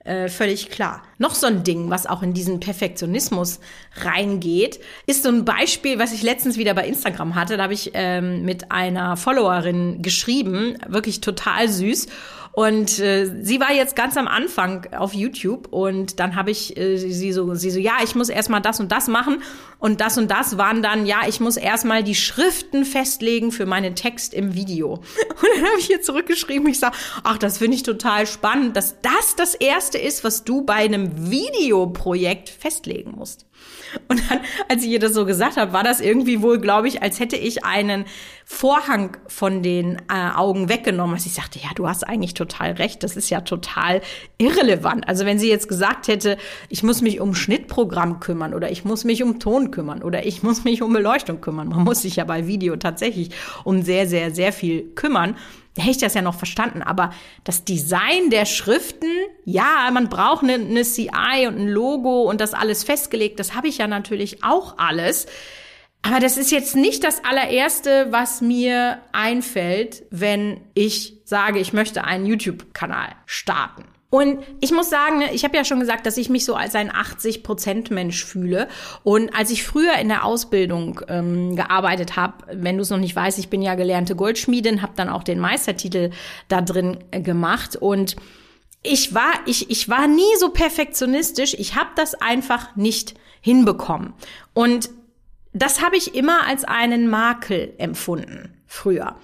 äh, 0.04 0.28
völlig 0.28 0.68
klar. 0.68 1.02
Noch 1.16 1.34
so 1.34 1.46
ein 1.46 1.64
Ding, 1.64 1.88
was 1.88 2.06
auch 2.06 2.22
in 2.22 2.34
diesen 2.34 2.60
Perfektionismus 2.60 3.58
reingeht, 4.02 4.80
ist 5.06 5.22
so 5.22 5.30
ein 5.30 5.46
Beispiel, 5.46 5.98
was 5.98 6.12
ich 6.12 6.22
letztens 6.22 6.58
wieder 6.58 6.74
bei 6.74 6.86
Instagram 6.86 7.34
hatte. 7.34 7.56
Da 7.56 7.62
habe 7.62 7.72
ich 7.72 7.92
ähm, 7.94 8.44
mit 8.44 8.70
einer 8.70 9.16
Followerin 9.16 10.02
geschrieben, 10.02 10.76
wirklich 10.86 11.22
total 11.22 11.70
süß. 11.70 12.08
Und 12.54 13.00
äh, 13.00 13.26
sie 13.42 13.58
war 13.58 13.72
jetzt 13.72 13.96
ganz 13.96 14.16
am 14.16 14.28
Anfang 14.28 14.86
auf 14.96 15.12
YouTube 15.12 15.66
und 15.72 16.20
dann 16.20 16.36
habe 16.36 16.52
ich 16.52 16.76
äh, 16.76 16.96
sie 16.98 17.32
so, 17.32 17.52
sie 17.54 17.70
so, 17.70 17.80
ja, 17.80 17.94
ich 18.04 18.14
muss 18.14 18.28
erstmal 18.28 18.60
das 18.60 18.78
und 18.78 18.92
das 18.92 19.08
machen 19.08 19.42
und 19.80 20.00
das 20.00 20.18
und 20.18 20.30
das 20.30 20.56
waren 20.56 20.80
dann, 20.80 21.04
ja, 21.04 21.22
ich 21.26 21.40
muss 21.40 21.56
erstmal 21.56 22.04
die 22.04 22.14
Schriften 22.14 22.84
festlegen 22.84 23.50
für 23.50 23.66
meinen 23.66 23.96
Text 23.96 24.34
im 24.34 24.54
Video. 24.54 24.94
Und 24.94 25.48
dann 25.56 25.64
habe 25.64 25.80
ich 25.80 25.90
ihr 25.90 26.00
zurückgeschrieben, 26.00 26.68
ich 26.68 26.78
sage, 26.78 26.96
ach, 27.24 27.38
das 27.38 27.58
finde 27.58 27.76
ich 27.76 27.82
total 27.82 28.26
spannend, 28.26 28.76
dass 28.76 29.00
das 29.02 29.34
das 29.36 29.54
erste 29.54 29.98
ist, 29.98 30.24
was 30.24 30.44
du 30.44 30.62
bei 30.62 30.74
einem 30.74 31.30
Videoprojekt 31.30 32.48
festlegen 32.48 33.12
musst. 33.16 33.46
Und 34.08 34.22
dann, 34.30 34.40
als 34.68 34.82
ich 34.82 34.90
ihr 34.90 34.98
das 34.98 35.14
so 35.14 35.24
gesagt 35.24 35.56
habe, 35.56 35.72
war 35.72 35.82
das 35.82 36.00
irgendwie 36.00 36.42
wohl, 36.42 36.58
glaube 36.58 36.88
ich, 36.88 37.02
als 37.02 37.20
hätte 37.20 37.36
ich 37.36 37.64
einen 37.64 38.04
Vorhang 38.46 39.16
von 39.26 39.62
den 39.62 39.96
äh, 40.08 40.34
Augen 40.34 40.68
weggenommen. 40.68 41.14
Also 41.14 41.26
ich 41.26 41.34
sagte, 41.34 41.58
ja, 41.58 41.70
du 41.74 41.88
hast 41.88 42.04
eigentlich 42.04 42.34
total 42.34 42.72
recht. 42.72 43.02
Das 43.02 43.16
ist 43.16 43.30
ja 43.30 43.40
total 43.40 44.02
irrelevant. 44.38 45.08
Also 45.08 45.24
wenn 45.24 45.38
sie 45.38 45.48
jetzt 45.48 45.68
gesagt 45.68 46.08
hätte, 46.08 46.36
ich 46.68 46.82
muss 46.82 47.00
mich 47.00 47.20
um 47.20 47.34
Schnittprogramm 47.34 48.20
kümmern 48.20 48.52
oder 48.52 48.70
ich 48.70 48.84
muss 48.84 49.04
mich 49.04 49.22
um 49.22 49.38
Ton 49.38 49.70
kümmern 49.70 50.02
oder 50.02 50.26
ich 50.26 50.42
muss 50.42 50.64
mich 50.64 50.82
um 50.82 50.92
Beleuchtung 50.92 51.40
kümmern. 51.40 51.68
Man 51.68 51.84
muss 51.84 52.02
sich 52.02 52.16
ja 52.16 52.24
bei 52.24 52.46
Video 52.46 52.76
tatsächlich 52.76 53.30
um 53.64 53.82
sehr, 53.82 54.06
sehr, 54.06 54.34
sehr 54.34 54.52
viel 54.52 54.90
kümmern 54.94 55.36
hätte 55.76 55.90
ich 55.90 55.98
das 55.98 56.14
ja 56.14 56.22
noch 56.22 56.36
verstanden. 56.36 56.82
Aber 56.82 57.10
das 57.44 57.64
Design 57.64 58.30
der 58.30 58.46
Schriften, 58.46 59.10
ja, 59.44 59.90
man 59.92 60.08
braucht 60.08 60.42
eine, 60.42 60.54
eine 60.54 60.82
CI 60.82 61.46
und 61.48 61.58
ein 61.58 61.68
Logo 61.68 62.22
und 62.22 62.40
das 62.40 62.54
alles 62.54 62.84
festgelegt. 62.84 63.38
Das 63.40 63.54
habe 63.54 63.68
ich 63.68 63.78
ja 63.78 63.86
natürlich 63.86 64.44
auch 64.44 64.78
alles. 64.78 65.26
Aber 66.02 66.20
das 66.20 66.36
ist 66.36 66.50
jetzt 66.50 66.76
nicht 66.76 67.02
das 67.02 67.24
allererste, 67.24 68.08
was 68.10 68.42
mir 68.42 69.00
einfällt, 69.12 70.04
wenn 70.10 70.60
ich 70.74 71.14
sage, 71.24 71.58
ich 71.58 71.72
möchte 71.72 72.04
einen 72.04 72.26
YouTube-Kanal 72.26 73.08
starten. 73.24 73.84
Und 74.14 74.44
ich 74.60 74.70
muss 74.70 74.90
sagen, 74.90 75.18
ne, 75.18 75.34
ich 75.34 75.42
habe 75.42 75.56
ja 75.56 75.64
schon 75.64 75.80
gesagt, 75.80 76.06
dass 76.06 76.16
ich 76.16 76.28
mich 76.28 76.44
so 76.44 76.54
als 76.54 76.76
ein 76.76 76.88
80-Prozent-Mensch 76.92 78.24
fühle. 78.24 78.68
Und 79.02 79.34
als 79.34 79.50
ich 79.50 79.64
früher 79.64 79.94
in 79.96 80.08
der 80.08 80.24
Ausbildung 80.24 81.00
ähm, 81.08 81.56
gearbeitet 81.56 82.14
habe, 82.14 82.44
wenn 82.52 82.76
du 82.76 82.82
es 82.82 82.90
noch 82.90 82.98
nicht 82.98 83.16
weißt, 83.16 83.40
ich 83.40 83.48
bin 83.48 83.60
ja 83.60 83.74
gelernte 83.74 84.14
Goldschmiedin, 84.14 84.82
habe 84.82 84.92
dann 84.94 85.08
auch 85.08 85.24
den 85.24 85.40
Meistertitel 85.40 86.10
da 86.46 86.60
drin 86.60 86.98
äh, 87.10 87.22
gemacht 87.22 87.74
und 87.74 88.14
ich 88.84 89.14
war, 89.14 89.32
ich, 89.46 89.68
ich 89.68 89.88
war 89.88 90.06
nie 90.06 90.36
so 90.38 90.50
perfektionistisch. 90.50 91.54
Ich 91.58 91.74
habe 91.74 91.90
das 91.96 92.14
einfach 92.14 92.76
nicht 92.76 93.14
hinbekommen. 93.40 94.12
Und 94.52 94.90
das 95.52 95.82
habe 95.82 95.96
ich 95.96 96.14
immer 96.14 96.46
als 96.46 96.62
einen 96.62 97.10
Makel 97.10 97.74
empfunden 97.78 98.62
früher. 98.68 99.16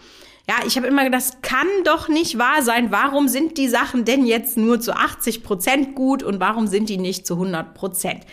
Ja, 0.50 0.66
ich 0.66 0.76
habe 0.76 0.88
immer 0.88 1.04
gedacht, 1.04 1.22
das 1.22 1.42
kann 1.42 1.68
doch 1.84 2.08
nicht 2.08 2.36
wahr 2.36 2.62
sein. 2.62 2.90
Warum 2.90 3.28
sind 3.28 3.56
die 3.56 3.68
Sachen 3.68 4.04
denn 4.04 4.26
jetzt 4.26 4.56
nur 4.56 4.80
zu 4.80 4.96
80 4.96 5.44
Prozent 5.44 5.94
gut 5.94 6.24
und 6.24 6.40
warum 6.40 6.66
sind 6.66 6.88
die 6.88 6.96
nicht 6.96 7.24
zu 7.24 7.34
100 7.34 7.72
Prozent? 7.72 8.26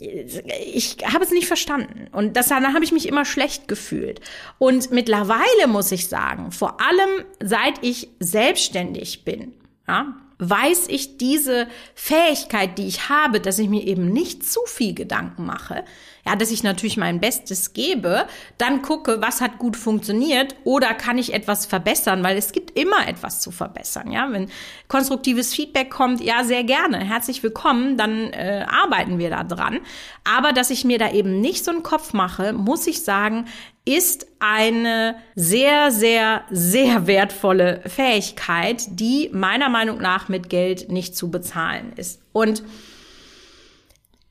ich 0.00 0.98
habe 1.12 1.24
es 1.24 1.32
nicht 1.32 1.48
verstanden 1.48 2.06
und 2.12 2.36
das, 2.36 2.50
dann 2.50 2.72
habe 2.72 2.84
ich 2.84 2.92
mich 2.92 3.08
immer 3.08 3.24
schlecht 3.24 3.66
gefühlt. 3.66 4.20
Und 4.58 4.92
mittlerweile 4.92 5.66
muss 5.66 5.90
ich 5.90 6.06
sagen, 6.06 6.52
vor 6.52 6.80
allem 6.80 7.24
seit 7.42 7.82
ich 7.84 8.08
selbstständig 8.20 9.24
bin, 9.24 9.54
ja, 9.88 10.14
weiß 10.38 10.86
ich 10.86 11.18
diese 11.18 11.66
Fähigkeit, 11.96 12.78
die 12.78 12.86
ich 12.86 13.08
habe, 13.08 13.40
dass 13.40 13.58
ich 13.58 13.68
mir 13.68 13.84
eben 13.84 14.12
nicht 14.12 14.48
zu 14.48 14.60
viel 14.66 14.94
Gedanken 14.94 15.44
mache, 15.46 15.84
ja, 16.28 16.36
dass 16.36 16.50
ich 16.50 16.62
natürlich 16.62 16.98
mein 16.98 17.20
Bestes 17.20 17.72
gebe, 17.72 18.26
dann 18.58 18.82
gucke, 18.82 19.22
was 19.22 19.40
hat 19.40 19.58
gut 19.58 19.76
funktioniert 19.76 20.54
oder 20.64 20.92
kann 20.92 21.16
ich 21.16 21.32
etwas 21.32 21.64
verbessern, 21.64 22.22
weil 22.22 22.36
es 22.36 22.52
gibt 22.52 22.78
immer 22.78 23.08
etwas 23.08 23.40
zu 23.40 23.50
verbessern, 23.50 24.10
ja. 24.10 24.30
Wenn 24.30 24.50
konstruktives 24.88 25.54
Feedback 25.54 25.90
kommt, 25.90 26.20
ja, 26.20 26.44
sehr 26.44 26.64
gerne, 26.64 26.98
herzlich 26.98 27.42
willkommen, 27.42 27.96
dann 27.96 28.30
äh, 28.34 28.66
arbeiten 28.68 29.18
wir 29.18 29.30
da 29.30 29.42
dran. 29.42 29.78
Aber 30.24 30.52
dass 30.52 30.68
ich 30.68 30.84
mir 30.84 30.98
da 30.98 31.10
eben 31.12 31.40
nicht 31.40 31.64
so 31.64 31.70
einen 31.70 31.82
Kopf 31.82 32.12
mache, 32.12 32.52
muss 32.52 32.86
ich 32.86 33.02
sagen, 33.02 33.46
ist 33.86 34.26
eine 34.38 35.16
sehr, 35.34 35.90
sehr, 35.90 36.42
sehr 36.50 37.06
wertvolle 37.06 37.80
Fähigkeit, 37.86 38.84
die 38.90 39.30
meiner 39.32 39.70
Meinung 39.70 39.96
nach 39.96 40.28
mit 40.28 40.50
Geld 40.50 40.92
nicht 40.92 41.16
zu 41.16 41.30
bezahlen 41.30 41.94
ist. 41.96 42.20
Und 42.32 42.62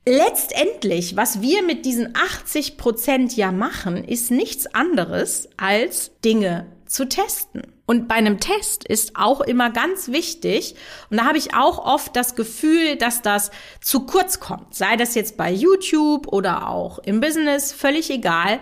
letztendlich, 0.08 1.16
was 1.16 1.40
wir 1.40 1.62
mit 1.62 1.84
diesen 1.84 2.16
80 2.16 2.76
Prozent 2.76 3.36
ja 3.36 3.52
machen, 3.52 4.04
ist 4.04 4.30
nichts 4.30 4.66
anderes 4.74 5.48
als 5.56 6.12
Dinge 6.24 6.66
zu 6.86 7.08
testen. 7.08 7.62
Und 7.86 8.08
bei 8.08 8.16
einem 8.16 8.40
Test 8.40 8.84
ist 8.84 9.16
auch 9.16 9.40
immer 9.40 9.70
ganz 9.70 10.08
wichtig, 10.08 10.74
und 11.10 11.18
da 11.18 11.24
habe 11.24 11.38
ich 11.38 11.54
auch 11.54 11.78
oft 11.78 12.16
das 12.16 12.34
Gefühl, 12.34 12.96
dass 12.96 13.22
das 13.22 13.50
zu 13.80 14.06
kurz 14.06 14.40
kommt, 14.40 14.74
sei 14.74 14.96
das 14.96 15.14
jetzt 15.14 15.36
bei 15.36 15.50
YouTube 15.50 16.26
oder 16.28 16.68
auch 16.68 16.98
im 16.98 17.20
Business, 17.20 17.72
völlig 17.72 18.10
egal. 18.10 18.60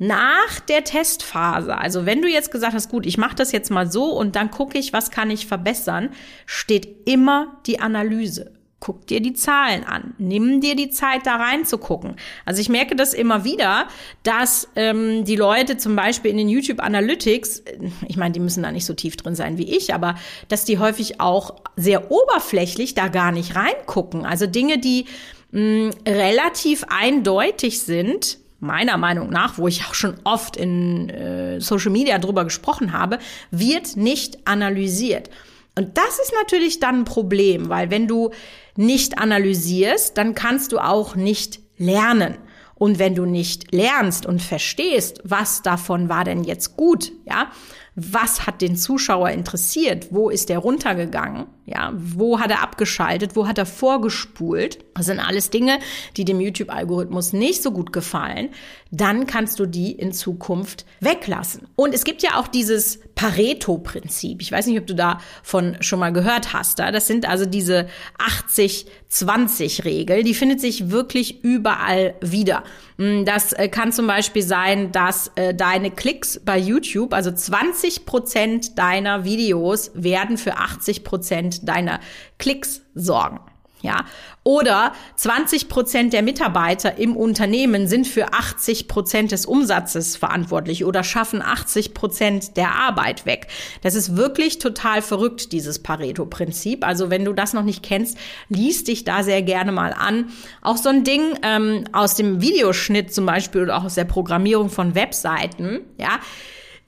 Nach 0.00 0.60
der 0.68 0.84
Testphase, 0.84 1.76
also 1.76 2.06
wenn 2.06 2.22
du 2.22 2.28
jetzt 2.28 2.52
gesagt 2.52 2.74
hast, 2.74 2.88
gut, 2.88 3.04
ich 3.04 3.18
mache 3.18 3.34
das 3.34 3.50
jetzt 3.50 3.70
mal 3.70 3.90
so 3.90 4.12
und 4.12 4.36
dann 4.36 4.52
gucke 4.52 4.78
ich, 4.78 4.92
was 4.92 5.10
kann 5.10 5.30
ich 5.30 5.48
verbessern, 5.48 6.10
steht 6.46 7.08
immer 7.08 7.60
die 7.66 7.80
Analyse. 7.80 8.57
Guck 8.80 9.08
dir 9.08 9.20
die 9.20 9.32
Zahlen 9.32 9.82
an. 9.82 10.14
Nimm 10.18 10.60
dir 10.60 10.76
die 10.76 10.90
Zeit, 10.90 11.26
da 11.26 11.34
reinzugucken. 11.34 12.14
Also 12.44 12.60
ich 12.60 12.68
merke 12.68 12.94
das 12.94 13.12
immer 13.12 13.44
wieder, 13.44 13.88
dass 14.22 14.68
ähm, 14.76 15.24
die 15.24 15.34
Leute 15.34 15.78
zum 15.78 15.96
Beispiel 15.96 16.30
in 16.30 16.36
den 16.36 16.48
YouTube 16.48 16.80
Analytics, 16.80 17.64
ich 18.06 18.16
meine, 18.16 18.32
die 18.32 18.40
müssen 18.40 18.62
da 18.62 18.70
nicht 18.70 18.86
so 18.86 18.94
tief 18.94 19.16
drin 19.16 19.34
sein 19.34 19.58
wie 19.58 19.76
ich, 19.76 19.94
aber 19.94 20.14
dass 20.46 20.64
die 20.64 20.78
häufig 20.78 21.20
auch 21.20 21.56
sehr 21.74 22.12
oberflächlich 22.12 22.94
da 22.94 23.08
gar 23.08 23.32
nicht 23.32 23.56
reingucken. 23.56 24.24
Also 24.24 24.46
Dinge, 24.46 24.78
die 24.78 25.06
mh, 25.50 25.90
relativ 26.06 26.84
eindeutig 26.88 27.80
sind, 27.80 28.38
meiner 28.60 28.96
Meinung 28.96 29.30
nach, 29.30 29.58
wo 29.58 29.68
ich 29.68 29.84
auch 29.86 29.94
schon 29.94 30.14
oft 30.24 30.56
in 30.56 31.08
äh, 31.10 31.60
Social 31.60 31.90
Media 31.90 32.18
drüber 32.18 32.44
gesprochen 32.44 32.92
habe, 32.92 33.18
wird 33.50 33.96
nicht 33.96 34.46
analysiert. 34.46 35.30
Und 35.78 35.96
das 35.96 36.18
ist 36.18 36.32
natürlich 36.34 36.80
dann 36.80 37.02
ein 37.02 37.04
Problem, 37.04 37.68
weil 37.68 37.88
wenn 37.92 38.08
du 38.08 38.30
nicht 38.74 39.18
analysierst, 39.18 40.18
dann 40.18 40.34
kannst 40.34 40.72
du 40.72 40.80
auch 40.80 41.14
nicht 41.14 41.60
lernen. 41.76 42.36
Und 42.74 42.98
wenn 42.98 43.14
du 43.14 43.26
nicht 43.26 43.72
lernst 43.72 44.26
und 44.26 44.42
verstehst, 44.42 45.20
was 45.22 45.62
davon 45.62 46.08
war 46.08 46.24
denn 46.24 46.42
jetzt 46.42 46.76
gut, 46.76 47.12
ja, 47.26 47.52
was 47.94 48.44
hat 48.44 48.60
den 48.60 48.74
Zuschauer 48.74 49.30
interessiert, 49.30 50.08
wo 50.10 50.30
ist 50.30 50.50
er 50.50 50.58
runtergegangen, 50.58 51.46
ja, 51.64 51.92
wo 51.94 52.40
hat 52.40 52.50
er 52.50 52.62
abgeschaltet, 52.62 53.36
wo 53.36 53.46
hat 53.46 53.58
er 53.58 53.66
vorgespult, 53.66 54.78
das 54.94 55.06
sind 55.06 55.20
alles 55.20 55.50
Dinge, 55.50 55.78
die 56.16 56.24
dem 56.24 56.40
YouTube-Algorithmus 56.40 57.32
nicht 57.32 57.62
so 57.62 57.70
gut 57.70 57.92
gefallen, 57.92 58.50
dann 58.90 59.26
kannst 59.26 59.60
du 59.60 59.66
die 59.66 59.92
in 59.92 60.12
Zukunft 60.12 60.86
weglassen. 61.00 61.68
Und 61.76 61.94
es 61.94 62.04
gibt 62.04 62.22
ja 62.22 62.38
auch 62.38 62.48
dieses 62.48 63.00
Pareto-Prinzip. 63.14 64.40
Ich 64.40 64.50
weiß 64.50 64.66
nicht, 64.66 64.78
ob 64.78 64.86
du 64.86 64.94
davon 64.94 65.76
schon 65.80 65.98
mal 65.98 66.12
gehört 66.12 66.52
hast. 66.52 66.78
Das 66.78 67.06
sind 67.06 67.28
also 67.28 67.44
diese 67.44 67.88
80-20-Regel. 68.18 70.22
Die 70.22 70.34
findet 70.34 70.60
sich 70.60 70.90
wirklich 70.90 71.44
überall 71.44 72.14
wieder. 72.20 72.64
Hm, 72.96 73.24
das 73.24 73.52
äh, 73.52 73.68
kann 73.68 73.92
zum 73.92 74.06
Beispiel 74.06 74.42
sein, 74.42 74.92
dass 74.92 75.32
äh, 75.34 75.54
deine 75.54 75.90
Klicks 75.90 76.40
bei 76.44 76.58
YouTube, 76.58 77.12
also 77.12 77.30
20 77.30 78.06
Prozent 78.06 78.78
deiner 78.78 79.24
Videos 79.24 79.90
werden 79.94 80.38
für 80.38 80.56
80 80.56 81.04
Prozent 81.04 81.68
deiner 81.68 82.00
Klicks 82.38 82.82
sorgen. 82.94 83.40
Ja, 83.80 84.04
oder 84.42 84.92
20 85.16 85.68
Prozent 85.68 86.12
der 86.12 86.22
Mitarbeiter 86.22 86.98
im 86.98 87.16
Unternehmen 87.16 87.86
sind 87.86 88.06
für 88.06 88.32
80 88.32 88.88
Prozent 88.88 89.30
des 89.30 89.46
Umsatzes 89.46 90.16
verantwortlich 90.16 90.84
oder 90.84 91.04
schaffen 91.04 91.42
80 91.42 91.94
Prozent 91.94 92.56
der 92.56 92.74
Arbeit 92.74 93.24
weg. 93.24 93.46
Das 93.82 93.94
ist 93.94 94.16
wirklich 94.16 94.58
total 94.58 95.00
verrückt, 95.00 95.52
dieses 95.52 95.80
Pareto-Prinzip. 95.80 96.84
Also 96.84 97.10
wenn 97.10 97.24
du 97.24 97.32
das 97.32 97.52
noch 97.52 97.62
nicht 97.62 97.82
kennst, 97.82 98.18
liest 98.48 98.88
dich 98.88 99.04
da 99.04 99.22
sehr 99.22 99.42
gerne 99.42 99.70
mal 99.70 99.92
an. 99.92 100.30
Auch 100.62 100.76
so 100.76 100.88
ein 100.88 101.04
Ding 101.04 101.38
ähm, 101.42 101.84
aus 101.92 102.14
dem 102.14 102.40
Videoschnitt 102.40 103.14
zum 103.14 103.26
Beispiel 103.26 103.62
oder 103.62 103.76
auch 103.76 103.84
aus 103.84 103.94
der 103.94 104.06
Programmierung 104.06 104.70
von 104.70 104.94
Webseiten, 104.94 105.80
ja, 105.98 106.18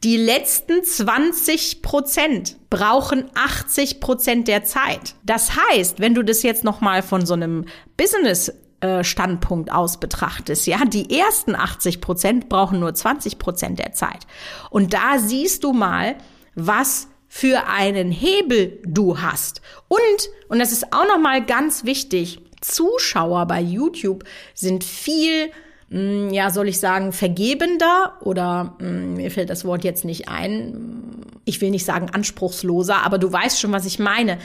die 0.03 0.17
letzten 0.17 0.83
20 0.83 1.83
Prozent 1.83 2.57
brauchen 2.71 3.31
80 3.35 4.01
Prozent 4.01 4.49
der 4.49 4.65
Zeit. 4.65 5.15
Das 5.25 5.53
heißt, 5.57 6.01
wenn 6.01 6.15
du 6.15 6.25
das 6.25 6.43
jetzt 6.43 6.65
nochmal 6.65 7.03
von 7.03 7.27
so 7.27 7.35
einem 7.35 7.67
Business 7.99 8.51
äh, 8.81 9.05
Standpunkt 9.05 9.71
aus 9.71 10.01
betrachtest, 10.01 10.67
ja, 10.67 10.85
die 10.87 11.19
ersten 11.19 11.55
80 11.55 12.01
Prozent 12.01 12.49
brauchen 12.49 12.81
nur 12.81 12.95
20 12.95 13.39
Prozent 13.39 13.79
der 13.79 13.93
Zeit. 13.93 14.27
Und 14.71 14.95
da 14.95 15.19
siehst 15.19 15.65
du 15.65 15.75
mal, 15.75 16.17
was 16.55 17.09
für 17.29 17.67
einen 17.67 18.11
Hebel 18.11 18.81
du 18.85 19.21
hast. 19.21 19.61
Und, 19.89 20.01
und 20.49 20.59
das 20.59 20.73
ist 20.73 20.95
auch 20.95 21.07
nochmal 21.07 21.45
ganz 21.45 21.85
wichtig, 21.85 22.41
Zuschauer 22.63 23.47
bei 23.47 23.61
YouTube 23.61 24.25
sind 24.55 24.83
viel 24.83 25.51
hm, 25.91 26.31
ja, 26.31 26.51
soll 26.51 26.69
ich 26.69 26.79
sagen, 26.79 27.13
vergebender 27.13 28.17
oder 28.21 28.77
hm, 28.79 29.15
mir 29.15 29.31
fällt 29.31 29.51
das 29.51 29.65
Wort 29.65 29.85
jetzt 29.85 30.05
nicht 30.05 30.29
ein. 30.29 31.25
ich 31.45 31.61
will 31.61 31.71
nicht 31.71 31.85
sagen 31.85 32.11
anspruchsloser, 32.11 33.05
aber 33.05 33.19
du 33.19 33.33
weißt 33.33 33.61
schon, 33.61 33.73
was 33.73 33.87
ich 33.87 33.99
meine. 33.99 34.39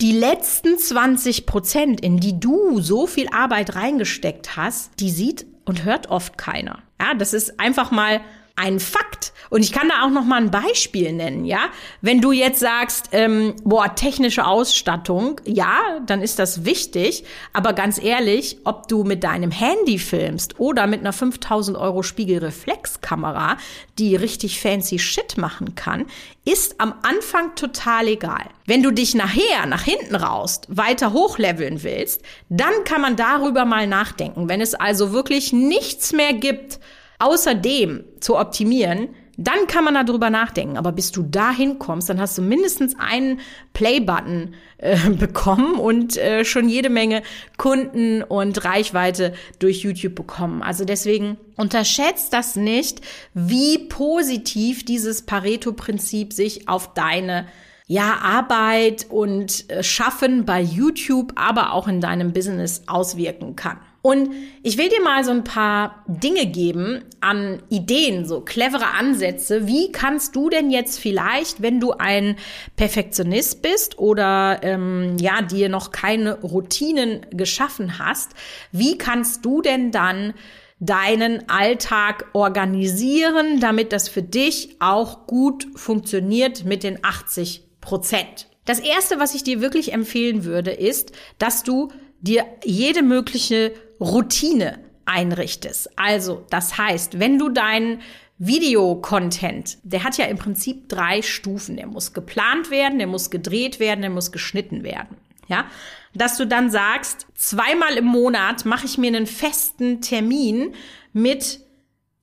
Die 0.00 0.12
letzten 0.12 0.78
20 0.78 1.46
Prozent, 1.46 2.00
in 2.02 2.20
die 2.20 2.38
du 2.38 2.80
so 2.80 3.06
viel 3.06 3.28
Arbeit 3.32 3.74
reingesteckt 3.74 4.56
hast, 4.56 5.00
die 5.00 5.10
sieht 5.10 5.46
und 5.64 5.84
hört 5.84 6.10
oft 6.10 6.38
keiner. 6.38 6.82
Ja, 7.00 7.14
das 7.14 7.32
ist 7.32 7.58
einfach 7.58 7.90
mal 7.90 8.20
ein 8.56 8.80
Fakt. 8.80 9.32
Und 9.50 9.62
ich 9.62 9.72
kann 9.72 9.88
da 9.88 10.04
auch 10.04 10.10
noch 10.10 10.24
mal 10.24 10.40
ein 10.40 10.50
Beispiel 10.50 11.12
nennen, 11.12 11.44
ja. 11.44 11.68
Wenn 12.00 12.20
du 12.20 12.32
jetzt 12.32 12.58
sagst, 12.58 13.10
ähm, 13.12 13.54
boah, 13.62 13.94
technische 13.94 14.46
Ausstattung, 14.46 15.40
ja, 15.44 16.00
dann 16.06 16.22
ist 16.22 16.38
das 16.38 16.64
wichtig. 16.64 17.24
Aber 17.52 17.74
ganz 17.74 18.02
ehrlich, 18.02 18.58
ob 18.64 18.88
du 18.88 19.04
mit 19.04 19.22
deinem 19.22 19.50
Handy 19.50 19.98
filmst 19.98 20.58
oder 20.58 20.86
mit 20.86 21.00
einer 21.00 21.12
5000 21.12 21.76
Euro 21.76 22.02
Spiegelreflexkamera, 22.02 23.58
die 23.98 24.16
richtig 24.16 24.60
fancy 24.60 24.98
Shit 24.98 25.36
machen 25.36 25.74
kann, 25.74 26.06
ist 26.44 26.80
am 26.80 26.94
Anfang 27.02 27.54
total 27.56 28.08
egal. 28.08 28.46
Wenn 28.66 28.82
du 28.82 28.90
dich 28.90 29.14
nachher, 29.14 29.66
nach 29.66 29.82
hinten 29.82 30.16
raust, 30.16 30.66
weiter 30.68 31.12
hochleveln 31.12 31.82
willst, 31.82 32.22
dann 32.48 32.84
kann 32.84 33.00
man 33.00 33.16
darüber 33.16 33.64
mal 33.64 33.86
nachdenken. 33.86 34.48
Wenn 34.48 34.60
es 34.60 34.74
also 34.74 35.12
wirklich 35.12 35.52
nichts 35.52 36.12
mehr 36.12 36.32
gibt, 36.32 36.80
außerdem 37.18 38.04
zu 38.20 38.36
optimieren, 38.36 39.08
dann 39.36 39.66
kann 39.66 39.84
man 39.84 39.94
darüber 39.94 40.30
nachdenken. 40.30 40.76
Aber 40.76 40.92
bis 40.92 41.12
du 41.12 41.22
dahin 41.22 41.78
kommst, 41.78 42.08
dann 42.08 42.20
hast 42.20 42.38
du 42.38 42.42
mindestens 42.42 42.94
einen 42.98 43.40
Play-Button 43.74 44.54
äh, 44.78 45.10
bekommen 45.10 45.74
und 45.74 46.16
äh, 46.16 46.44
schon 46.44 46.68
jede 46.68 46.88
Menge 46.88 47.22
Kunden 47.56 48.22
und 48.22 48.64
Reichweite 48.64 49.34
durch 49.58 49.80
YouTube 49.80 50.14
bekommen. 50.14 50.62
Also 50.62 50.84
deswegen 50.84 51.36
unterschätzt 51.56 52.32
das 52.32 52.56
nicht, 52.56 53.02
wie 53.34 53.78
positiv 53.88 54.84
dieses 54.84 55.22
Pareto-Prinzip 55.22 56.32
sich 56.32 56.68
auf 56.68 56.94
deine 56.94 57.46
ja, 57.88 58.16
Arbeit 58.20 59.06
und 59.10 59.70
äh, 59.70 59.82
Schaffen 59.82 60.44
bei 60.44 60.60
YouTube, 60.60 61.32
aber 61.36 61.72
auch 61.72 61.86
in 61.86 62.00
deinem 62.00 62.32
Business 62.32 62.82
auswirken 62.86 63.54
kann. 63.54 63.78
Und 64.06 64.30
ich 64.62 64.78
will 64.78 64.88
dir 64.88 65.02
mal 65.02 65.24
so 65.24 65.32
ein 65.32 65.42
paar 65.42 66.04
Dinge 66.06 66.46
geben 66.46 67.02
an 67.20 67.60
Ideen, 67.70 68.24
so 68.24 68.40
clevere 68.40 68.94
Ansätze. 68.96 69.66
Wie 69.66 69.90
kannst 69.90 70.36
du 70.36 70.48
denn 70.48 70.70
jetzt 70.70 71.00
vielleicht, 71.00 71.60
wenn 71.60 71.80
du 71.80 71.90
ein 71.90 72.36
Perfektionist 72.76 73.62
bist 73.62 73.98
oder 73.98 74.60
ähm, 74.62 75.16
ja 75.18 75.42
dir 75.42 75.68
noch 75.68 75.90
keine 75.90 76.40
Routinen 76.40 77.26
geschaffen 77.32 77.98
hast, 77.98 78.30
wie 78.70 78.96
kannst 78.96 79.44
du 79.44 79.60
denn 79.60 79.90
dann 79.90 80.34
deinen 80.78 81.48
Alltag 81.48 82.26
organisieren, 82.32 83.58
damit 83.58 83.92
das 83.92 84.08
für 84.08 84.22
dich 84.22 84.76
auch 84.78 85.26
gut 85.26 85.66
funktioniert 85.74 86.64
mit 86.64 86.84
den 86.84 87.04
80 87.04 87.64
Prozent? 87.80 88.46
Das 88.66 88.78
erste, 88.78 89.18
was 89.18 89.34
ich 89.34 89.42
dir 89.42 89.60
wirklich 89.60 89.92
empfehlen 89.92 90.44
würde, 90.44 90.70
ist, 90.70 91.10
dass 91.38 91.64
du 91.64 91.88
dir 92.26 92.44
jede 92.64 93.02
mögliche 93.02 93.72
Routine 94.00 94.78
einrichtest. 95.04 95.90
Also, 95.98 96.44
das 96.50 96.76
heißt, 96.76 97.18
wenn 97.18 97.38
du 97.38 97.48
deinen 97.48 98.00
Videocontent, 98.38 99.78
der 99.82 100.04
hat 100.04 100.18
ja 100.18 100.26
im 100.26 100.36
Prinzip 100.36 100.88
drei 100.88 101.22
Stufen. 101.22 101.76
Der 101.76 101.86
muss 101.86 102.12
geplant 102.12 102.70
werden, 102.70 102.98
der 102.98 103.06
muss 103.06 103.30
gedreht 103.30 103.80
werden, 103.80 104.02
der 104.02 104.10
muss 104.10 104.30
geschnitten 104.30 104.82
werden. 104.82 105.16
Ja, 105.48 105.66
dass 106.12 106.36
du 106.36 106.46
dann 106.46 106.70
sagst, 106.70 107.26
zweimal 107.34 107.96
im 107.96 108.06
Monat 108.06 108.64
mache 108.64 108.86
ich 108.86 108.98
mir 108.98 109.08
einen 109.08 109.26
festen 109.26 110.00
Termin 110.00 110.74
mit 111.12 111.60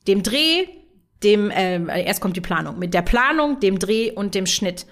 dem 0.07 0.23
Dreh, 0.23 0.67
dem 1.23 1.49
äh, 1.49 2.03
erst 2.03 2.19
kommt 2.19 2.35
die 2.35 2.41
Planung, 2.41 2.77
mit 2.79 2.93
der 2.93 3.01
Planung, 3.01 3.61
dem 3.61 3.79
Dreh 3.79 4.11
und 4.11 4.35
dem 4.35 4.45
Schnitt 4.45 4.85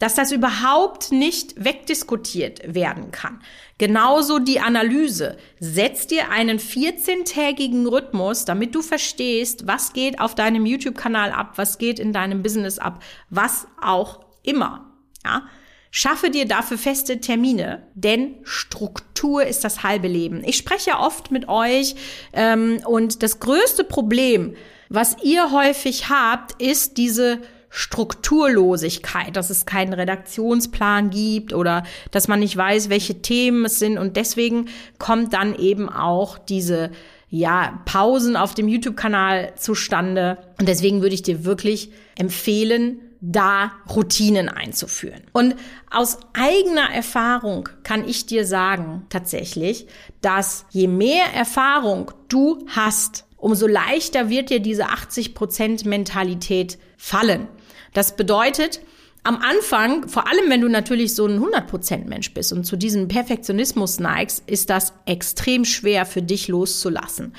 dass 0.00 0.14
das 0.14 0.32
überhaupt 0.32 1.12
nicht 1.12 1.62
wegdiskutiert 1.62 2.74
werden 2.74 3.12
kann. 3.12 3.40
Genauso 3.78 4.40
die 4.40 4.58
Analyse. 4.58 5.36
Setz 5.60 6.08
dir 6.08 6.30
einen 6.30 6.58
14-tägigen 6.58 7.86
Rhythmus, 7.86 8.44
damit 8.44 8.74
du 8.74 8.82
verstehst, 8.82 9.66
was 9.68 9.92
geht 9.92 10.18
auf 10.18 10.34
deinem 10.34 10.66
YouTube-Kanal 10.66 11.30
ab, 11.30 11.52
was 11.56 11.78
geht 11.78 12.00
in 12.00 12.12
deinem 12.12 12.42
Business 12.42 12.78
ab, 12.78 13.02
was 13.28 13.66
auch 13.80 14.20
immer. 14.42 14.90
Ja? 15.24 15.42
Schaffe 15.90 16.30
dir 16.30 16.46
dafür 16.46 16.78
feste 16.78 17.20
Termine, 17.20 17.86
denn 17.94 18.36
Struktur 18.44 19.44
ist 19.44 19.64
das 19.64 19.82
halbe 19.82 20.08
Leben. 20.08 20.42
Ich 20.44 20.56
spreche 20.56 20.92
oft 20.98 21.30
mit 21.30 21.48
euch 21.48 21.94
ähm, 22.32 22.80
und 22.86 23.22
das 23.22 23.38
größte 23.38 23.84
Problem, 23.84 24.54
was 24.88 25.16
ihr 25.22 25.52
häufig 25.52 26.08
habt, 26.08 26.60
ist 26.62 26.96
diese 26.96 27.42
Strukturlosigkeit, 27.70 29.36
dass 29.36 29.48
es 29.48 29.64
keinen 29.64 29.92
Redaktionsplan 29.92 31.10
gibt 31.10 31.52
oder 31.52 31.84
dass 32.10 32.28
man 32.28 32.40
nicht 32.40 32.56
weiß, 32.56 32.90
welche 32.90 33.22
Themen 33.22 33.64
es 33.64 33.78
sind. 33.78 33.96
Und 33.96 34.16
deswegen 34.16 34.66
kommt 34.98 35.32
dann 35.32 35.54
eben 35.54 35.88
auch 35.88 36.36
diese 36.36 36.90
ja, 37.28 37.80
Pausen 37.84 38.36
auf 38.36 38.54
dem 38.54 38.66
YouTube-Kanal 38.66 39.54
zustande. 39.56 40.38
Und 40.58 40.68
deswegen 40.68 41.00
würde 41.00 41.14
ich 41.14 41.22
dir 41.22 41.44
wirklich 41.44 41.92
empfehlen, 42.18 43.00
da 43.20 43.72
Routinen 43.94 44.48
einzuführen. 44.48 45.22
Und 45.32 45.54
aus 45.90 46.18
eigener 46.32 46.90
Erfahrung 46.92 47.68
kann 47.82 48.08
ich 48.08 48.26
dir 48.26 48.46
sagen, 48.46 49.06
tatsächlich, 49.10 49.86
dass 50.22 50.64
je 50.70 50.88
mehr 50.88 51.26
Erfahrung 51.34 52.10
du 52.28 52.66
hast, 52.68 53.26
umso 53.36 53.66
leichter 53.66 54.28
wird 54.28 54.50
dir 54.50 54.60
diese 54.60 54.86
80% 54.86 55.86
Mentalität 55.86 56.78
fallen. 56.96 57.46
Das 57.92 58.16
bedeutet, 58.16 58.80
am 59.22 59.36
Anfang, 59.36 60.08
vor 60.08 60.26
allem 60.28 60.48
wenn 60.48 60.62
du 60.62 60.68
natürlich 60.68 61.14
so 61.14 61.26
ein 61.26 61.40
100% 61.40 62.06
Mensch 62.06 62.32
bist 62.32 62.54
und 62.54 62.64
zu 62.64 62.76
diesem 62.76 63.08
Perfektionismus 63.08 64.00
neigst, 64.00 64.48
ist 64.48 64.70
das 64.70 64.94
extrem 65.04 65.66
schwer 65.66 66.06
für 66.06 66.22
dich 66.22 66.48
loszulassen. 66.48 67.34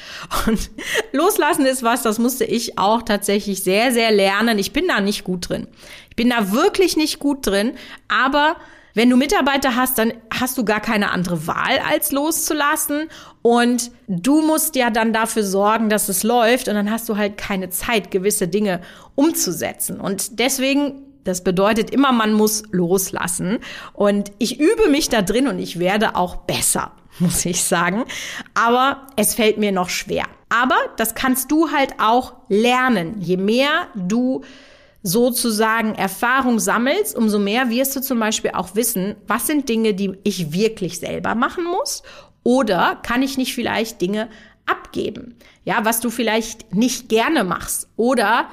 Und 0.45 0.69
loslassen 1.11 1.65
ist 1.65 1.81
was, 1.81 2.03
das 2.03 2.19
musste 2.19 2.45
ich 2.45 2.77
auch 2.77 3.01
tatsächlich 3.01 3.63
sehr, 3.63 3.91
sehr 3.91 4.11
lernen. 4.11 4.59
Ich 4.59 4.73
bin 4.73 4.87
da 4.87 5.01
nicht 5.01 5.23
gut 5.23 5.49
drin. 5.49 5.67
Ich 6.09 6.15
bin 6.15 6.29
da 6.29 6.51
wirklich 6.51 6.97
nicht 6.97 7.17
gut 7.17 7.47
drin, 7.47 7.73
aber 8.07 8.57
wenn 8.93 9.09
du 9.09 9.17
Mitarbeiter 9.17 9.75
hast, 9.75 9.97
dann 9.97 10.13
hast 10.33 10.57
du 10.57 10.65
gar 10.65 10.79
keine 10.79 11.11
andere 11.11 11.47
Wahl, 11.47 11.79
als 11.89 12.11
loszulassen. 12.11 13.09
Und 13.41 13.91
du 14.07 14.41
musst 14.41 14.75
ja 14.75 14.89
dann 14.89 15.13
dafür 15.13 15.43
sorgen, 15.43 15.89
dass 15.89 16.09
es 16.09 16.23
läuft. 16.23 16.67
Und 16.67 16.75
dann 16.75 16.91
hast 16.91 17.07
du 17.09 17.17
halt 17.17 17.37
keine 17.37 17.69
Zeit, 17.69 18.11
gewisse 18.11 18.47
Dinge 18.47 18.81
umzusetzen. 19.15 19.99
Und 19.99 20.39
deswegen 20.39 21.05
das 21.23 21.43
bedeutet 21.43 21.91
immer, 21.91 22.11
man 22.11 22.33
muss 22.33 22.63
loslassen. 22.71 23.59
Und 23.93 24.31
ich 24.39 24.59
übe 24.59 24.89
mich 24.89 25.09
da 25.09 25.21
drin 25.21 25.47
und 25.47 25.59
ich 25.59 25.79
werde 25.79 26.15
auch 26.15 26.37
besser, 26.37 26.93
muss 27.19 27.45
ich 27.45 27.63
sagen. 27.63 28.05
Aber 28.53 29.07
es 29.15 29.35
fällt 29.35 29.57
mir 29.57 29.71
noch 29.71 29.89
schwer. 29.89 30.25
Aber 30.49 30.75
das 30.97 31.15
kannst 31.15 31.51
du 31.51 31.71
halt 31.71 31.93
auch 31.99 32.33
lernen. 32.49 33.15
Je 33.19 33.37
mehr 33.37 33.87
du 33.95 34.41
sozusagen 35.03 35.95
Erfahrung 35.95 36.59
sammelst, 36.59 37.15
umso 37.15 37.39
mehr 37.39 37.69
wirst 37.69 37.95
du 37.95 38.01
zum 38.01 38.19
Beispiel 38.19 38.51
auch 38.53 38.75
wissen, 38.75 39.15
was 39.27 39.47
sind 39.47 39.67
Dinge, 39.67 39.93
die 39.93 40.17
ich 40.23 40.53
wirklich 40.53 40.99
selber 40.99 41.35
machen 41.35 41.63
muss 41.63 42.03
oder 42.43 42.99
kann 43.01 43.23
ich 43.23 43.37
nicht 43.37 43.55
vielleicht 43.55 44.01
Dinge 44.01 44.29
abgeben? 44.65 45.35
Ja, 45.65 45.85
was 45.85 45.99
du 45.99 46.09
vielleicht 46.09 46.73
nicht 46.75 47.09
gerne 47.09 47.43
machst 47.43 47.89
oder 47.95 48.49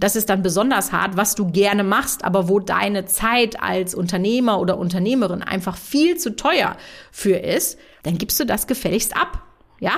das 0.00 0.16
ist 0.16 0.30
dann 0.30 0.42
besonders 0.42 0.92
hart, 0.92 1.18
was 1.18 1.34
du 1.34 1.50
gerne 1.50 1.84
machst, 1.84 2.24
aber 2.24 2.48
wo 2.48 2.58
deine 2.58 3.04
Zeit 3.04 3.62
als 3.62 3.94
Unternehmer 3.94 4.58
oder 4.58 4.78
Unternehmerin 4.78 5.42
einfach 5.42 5.76
viel 5.76 6.16
zu 6.16 6.36
teuer 6.36 6.76
für 7.12 7.36
ist, 7.36 7.78
dann 8.02 8.16
gibst 8.16 8.40
du 8.40 8.46
das 8.46 8.66
gefälligst 8.66 9.14
ab. 9.14 9.42
Ja? 9.78 9.92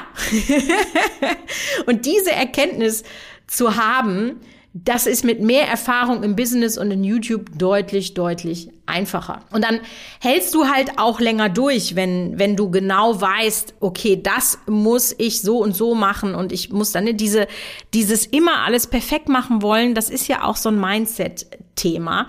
und 1.87 2.05
diese 2.05 2.33
Erkenntnis 2.33 3.05
zu 3.47 3.77
haben, 3.77 4.41
das 4.75 5.07
ist 5.07 5.23
mit 5.23 5.43
mehr 5.43 5.69
Erfahrung 5.69 6.23
im 6.23 6.35
Business 6.35 6.79
und 6.79 6.91
in 6.91 7.05
YouTube 7.05 7.59
deutlich, 7.59 8.15
deutlich 8.15 8.71
einfacher. 8.87 9.41
Und 9.53 9.65
dann 9.65 9.81
hältst 10.19 10.55
du 10.55 10.67
halt 10.67 10.99
auch 10.99 11.21
länger 11.21 11.51
durch, 11.51 11.95
wenn, 11.95 12.39
wenn 12.39 12.57
du 12.57 12.71
genau 12.71 13.21
weißt, 13.21 13.75
okay, 13.81 14.21
das 14.23 14.59
muss 14.67 15.15
ich 15.19 15.43
so 15.43 15.59
und 15.59 15.77
so 15.77 15.95
machen 15.95 16.35
und 16.35 16.53
ich 16.53 16.71
muss 16.71 16.93
dann 16.93 17.17
diese, 17.17 17.49
dieses 17.93 18.25
immer 18.25 18.65
alles 18.65 18.87
perfekt 18.87 19.29
machen 19.29 19.61
wollen, 19.61 19.95
das 19.95 20.09
ist 20.09 20.27
ja 20.27 20.45
auch 20.45 20.57
so 20.57 20.71
ein 20.71 20.81
Mindset-Thema. 20.81 22.29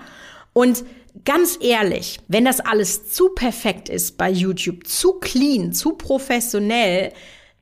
Und 0.52 0.84
ganz 1.24 1.58
ehrlich, 1.62 2.18
wenn 2.28 2.44
das 2.44 2.60
alles 2.60 3.10
zu 3.10 3.30
perfekt 3.30 3.88
ist 3.88 4.18
bei 4.18 4.30
YouTube, 4.30 4.86
zu 4.86 5.14
clean, 5.14 5.72
zu 5.72 5.92
professionell, 5.92 7.12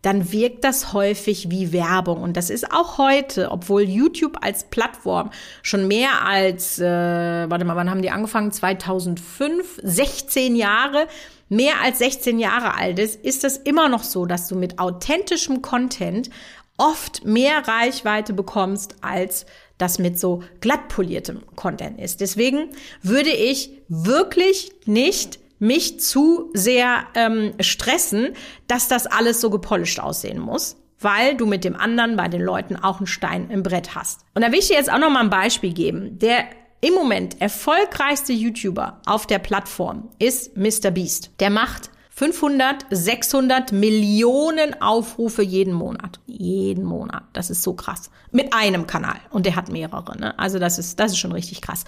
dann 0.03 0.33
wirkt 0.33 0.65
das 0.65 0.93
häufig 0.93 1.51
wie 1.51 1.73
Werbung. 1.73 2.23
Und 2.23 2.37
das 2.37 2.51
ist 2.51 2.73
auch 2.73 2.99
heute, 2.99 3.51
obwohl 3.51 3.83
YouTube 3.83 4.39
als 4.43 4.65
Plattform 4.65 5.31
schon 5.63 5.87
mehr 5.87 6.27
als, 6.27 6.81
äh, 6.81 6.85
warte 6.85 7.65
mal, 7.65 7.77
wann 7.77 7.89
haben 7.89 8.03
die 8.03 8.11
angefangen? 8.11 8.51
2005, 8.51 9.81
16 9.83 10.57
Jahre, 10.57 11.07
mehr 11.49 11.75
als 11.83 11.99
16 11.99 12.41
Jahre 12.41 12.75
alt 12.75 12.99
ist, 12.99 13.25
ist 13.25 13.45
es 13.45 13.57
immer 13.57 13.89
noch 13.89 14.03
so, 14.03 14.27
dass 14.27 14.49
du 14.49 14.57
mit 14.57 14.79
authentischem 14.81 15.63
Content 15.63 16.31
oft 16.79 17.25
mehr 17.25 17.69
Reichweite 17.69 18.33
bekommst 18.33 18.97
als 19.03 19.47
das 19.79 19.99
mit 19.99 20.19
so 20.19 20.43
glatt 20.61 20.89
poliertem 20.89 21.43
Content 21.55 22.01
ist. 22.01 22.21
Deswegen 22.21 22.71
würde 23.03 23.31
ich 23.31 23.83
wirklich 23.89 24.73
nicht 24.87 25.39
mich 25.63 26.01
zu 26.01 26.51
sehr 26.55 27.05
ähm, 27.15 27.53
stressen, 27.61 28.31
dass 28.67 28.89
das 28.89 29.07
alles 29.07 29.41
so 29.41 29.49
gepolished 29.49 30.01
aussehen 30.01 30.39
muss 30.39 30.77
weil 31.05 31.37
du 31.37 31.47
mit 31.47 31.65
dem 31.65 31.75
anderen 31.75 32.15
bei 32.15 32.29
den 32.29 32.41
Leuten 32.41 32.77
auch 32.77 32.99
einen 32.99 33.09
Stein 33.09 33.51
im 33.51 33.65
Brett 33.65 33.97
hast. 33.97 34.21
Und 34.37 34.43
da 34.43 34.53
will 34.53 34.61
ich 34.61 34.69
dir 34.69 34.77
jetzt 34.77 34.93
auch 34.93 35.01
noch 35.01 35.11
mal 35.11 35.19
ein 35.19 35.31
Beispiel 35.31 35.73
geben. 35.73 36.17
Der 36.21 36.45
im 36.81 36.95
Moment 36.95 37.41
erfolgreichste 37.41 38.33
YouTuber 38.33 39.01
auf 39.05 39.27
der 39.27 39.41
Plattform 39.41 40.11
ist 40.21 40.57
Mr. 40.57 40.93
Beast. 40.93 41.31
Der 41.41 41.51
macht 41.51 41.91
500, 42.11 42.87
600 42.91 43.73
Millionen 43.73 44.81
Aufrufe 44.81 45.43
jeden 45.43 45.73
Monat. 45.73 46.21
Jeden 46.27 46.85
Monat. 46.85 47.25
Das 47.33 47.51
ist 47.51 47.63
so 47.63 47.75
krass. 47.75 48.11
Mit 48.31 48.53
einem 48.53 48.87
Kanal. 48.87 49.17
Und 49.31 49.47
der 49.47 49.57
hat 49.57 49.71
mehrere. 49.71 50.19
Ne? 50.19 50.39
Also 50.39 50.59
das 50.59 50.79
ist, 50.79 51.01
das 51.01 51.13
ist 51.13 51.19
schon 51.19 51.33
richtig 51.33 51.63
krass. 51.63 51.85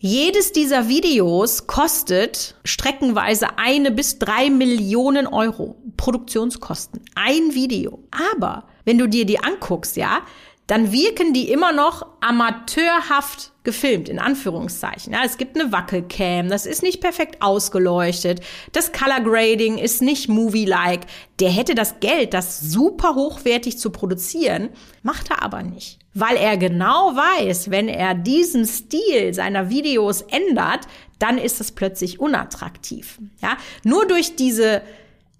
Jedes 0.00 0.52
dieser 0.52 0.88
Videos 0.88 1.66
kostet 1.66 2.54
streckenweise 2.62 3.58
eine 3.58 3.90
bis 3.90 4.20
drei 4.20 4.48
Millionen 4.48 5.26
Euro 5.26 5.74
Produktionskosten. 5.96 7.02
Ein 7.16 7.52
Video. 7.52 8.04
Aber 8.12 8.68
wenn 8.84 8.98
du 8.98 9.08
dir 9.08 9.26
die 9.26 9.42
anguckst, 9.42 9.96
ja, 9.96 10.20
dann 10.68 10.92
wirken 10.92 11.32
die 11.32 11.50
immer 11.50 11.72
noch 11.72 12.06
amateurhaft 12.20 13.52
gefilmt, 13.64 14.08
in 14.08 14.18
Anführungszeichen. 14.18 15.14
Ja, 15.14 15.20
es 15.24 15.38
gibt 15.38 15.58
eine 15.58 15.72
Wackelcam, 15.72 16.48
das 16.48 16.66
ist 16.66 16.82
nicht 16.82 17.00
perfekt 17.00 17.40
ausgeleuchtet, 17.40 18.40
das 18.72 18.92
Color 18.92 19.20
Grading 19.20 19.78
ist 19.78 20.02
nicht 20.02 20.28
movie-like. 20.28 21.00
Der 21.40 21.50
hätte 21.50 21.74
das 21.74 22.00
Geld, 22.00 22.34
das 22.34 22.60
super 22.60 23.14
hochwertig 23.14 23.78
zu 23.78 23.90
produzieren, 23.90 24.68
macht 25.02 25.30
er 25.30 25.42
aber 25.42 25.62
nicht. 25.62 25.98
Weil 26.12 26.36
er 26.36 26.58
genau 26.58 27.16
weiß, 27.16 27.70
wenn 27.70 27.88
er 27.88 28.14
diesen 28.14 28.66
Stil 28.66 29.32
seiner 29.32 29.70
Videos 29.70 30.20
ändert, 30.22 30.80
dann 31.18 31.38
ist 31.38 31.62
es 31.62 31.72
plötzlich 31.72 32.20
unattraktiv. 32.20 33.18
Ja, 33.40 33.56
nur 33.84 34.06
durch 34.06 34.36
diese 34.36 34.82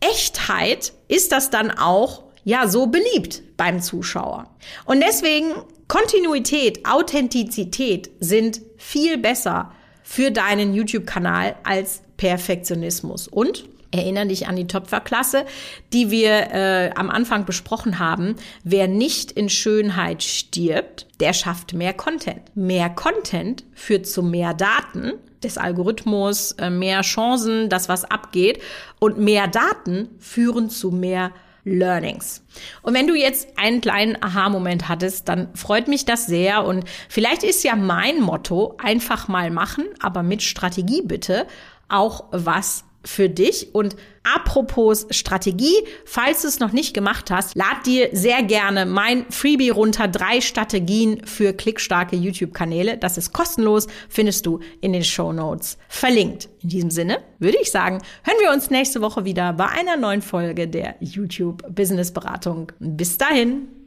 Echtheit 0.00 0.94
ist 1.08 1.32
das 1.32 1.50
dann 1.50 1.70
auch 1.70 2.27
ja 2.48 2.66
so 2.66 2.86
beliebt 2.86 3.42
beim 3.58 3.82
Zuschauer. 3.82 4.48
Und 4.86 5.02
deswegen 5.06 5.52
Kontinuität, 5.86 6.86
Authentizität 6.86 8.10
sind 8.20 8.62
viel 8.78 9.18
besser 9.18 9.72
für 10.02 10.30
deinen 10.30 10.72
YouTube-Kanal 10.72 11.56
als 11.62 12.02
Perfektionismus. 12.16 13.28
Und 13.28 13.64
Erinnere 13.90 14.26
dich 14.26 14.46
an 14.46 14.56
die 14.56 14.66
Töpferklasse, 14.66 15.46
die 15.94 16.10
wir 16.10 16.52
äh, 16.52 16.90
am 16.94 17.08
Anfang 17.08 17.46
besprochen 17.46 17.98
haben. 17.98 18.36
Wer 18.62 18.86
nicht 18.86 19.32
in 19.32 19.48
Schönheit 19.48 20.22
stirbt, 20.22 21.06
der 21.20 21.32
schafft 21.32 21.72
mehr 21.72 21.94
Content. 21.94 22.54
Mehr 22.54 22.90
Content 22.90 23.64
führt 23.72 24.06
zu 24.06 24.22
mehr 24.22 24.52
Daten 24.52 25.14
des 25.42 25.56
Algorithmus, 25.56 26.52
äh, 26.58 26.68
mehr 26.68 27.00
Chancen, 27.00 27.70
dass 27.70 27.88
was 27.88 28.04
abgeht. 28.04 28.60
Und 29.00 29.16
mehr 29.16 29.48
Daten 29.48 30.10
führen 30.18 30.68
zu 30.68 30.90
mehr 30.90 31.32
Learnings. 31.74 32.42
Und 32.82 32.94
wenn 32.94 33.06
du 33.06 33.14
jetzt 33.14 33.58
einen 33.58 33.80
kleinen 33.80 34.22
Aha-Moment 34.22 34.88
hattest, 34.88 35.28
dann 35.28 35.48
freut 35.54 35.88
mich 35.88 36.04
das 36.04 36.26
sehr. 36.26 36.64
Und 36.64 36.84
vielleicht 37.08 37.42
ist 37.42 37.64
ja 37.64 37.76
mein 37.76 38.20
Motto, 38.20 38.76
einfach 38.78 39.28
mal 39.28 39.50
machen, 39.50 39.84
aber 40.00 40.22
mit 40.22 40.42
Strategie 40.42 41.02
bitte, 41.02 41.46
auch 41.88 42.24
was 42.30 42.84
für 43.04 43.28
dich. 43.28 43.74
Und 43.74 43.96
apropos 44.22 45.06
Strategie, 45.10 45.84
falls 46.04 46.42
du 46.42 46.48
es 46.48 46.60
noch 46.60 46.72
nicht 46.72 46.94
gemacht 46.94 47.30
hast, 47.30 47.54
lad 47.54 47.86
dir 47.86 48.10
sehr 48.12 48.42
gerne 48.42 48.86
mein 48.86 49.26
Freebie 49.30 49.70
runter. 49.70 50.08
Drei 50.08 50.40
Strategien 50.40 51.24
für 51.24 51.52
klickstarke 51.52 52.16
YouTube-Kanäle. 52.16 52.98
Das 52.98 53.18
ist 53.18 53.32
kostenlos, 53.32 53.86
findest 54.08 54.46
du 54.46 54.60
in 54.80 54.92
den 54.92 55.04
Show 55.04 55.32
Notes 55.32 55.78
verlinkt. 55.88 56.48
In 56.62 56.68
diesem 56.70 56.90
Sinne 56.90 57.18
würde 57.38 57.58
ich 57.60 57.70
sagen, 57.70 57.98
hören 58.24 58.38
wir 58.40 58.52
uns 58.52 58.70
nächste 58.70 59.00
Woche 59.00 59.24
wieder 59.24 59.52
bei 59.52 59.66
einer 59.66 59.96
neuen 59.96 60.22
Folge 60.22 60.66
der 60.68 60.96
YouTube 61.00 61.62
Business 61.74 62.12
Beratung. 62.12 62.72
Bis 62.80 63.16
dahin. 63.16 63.77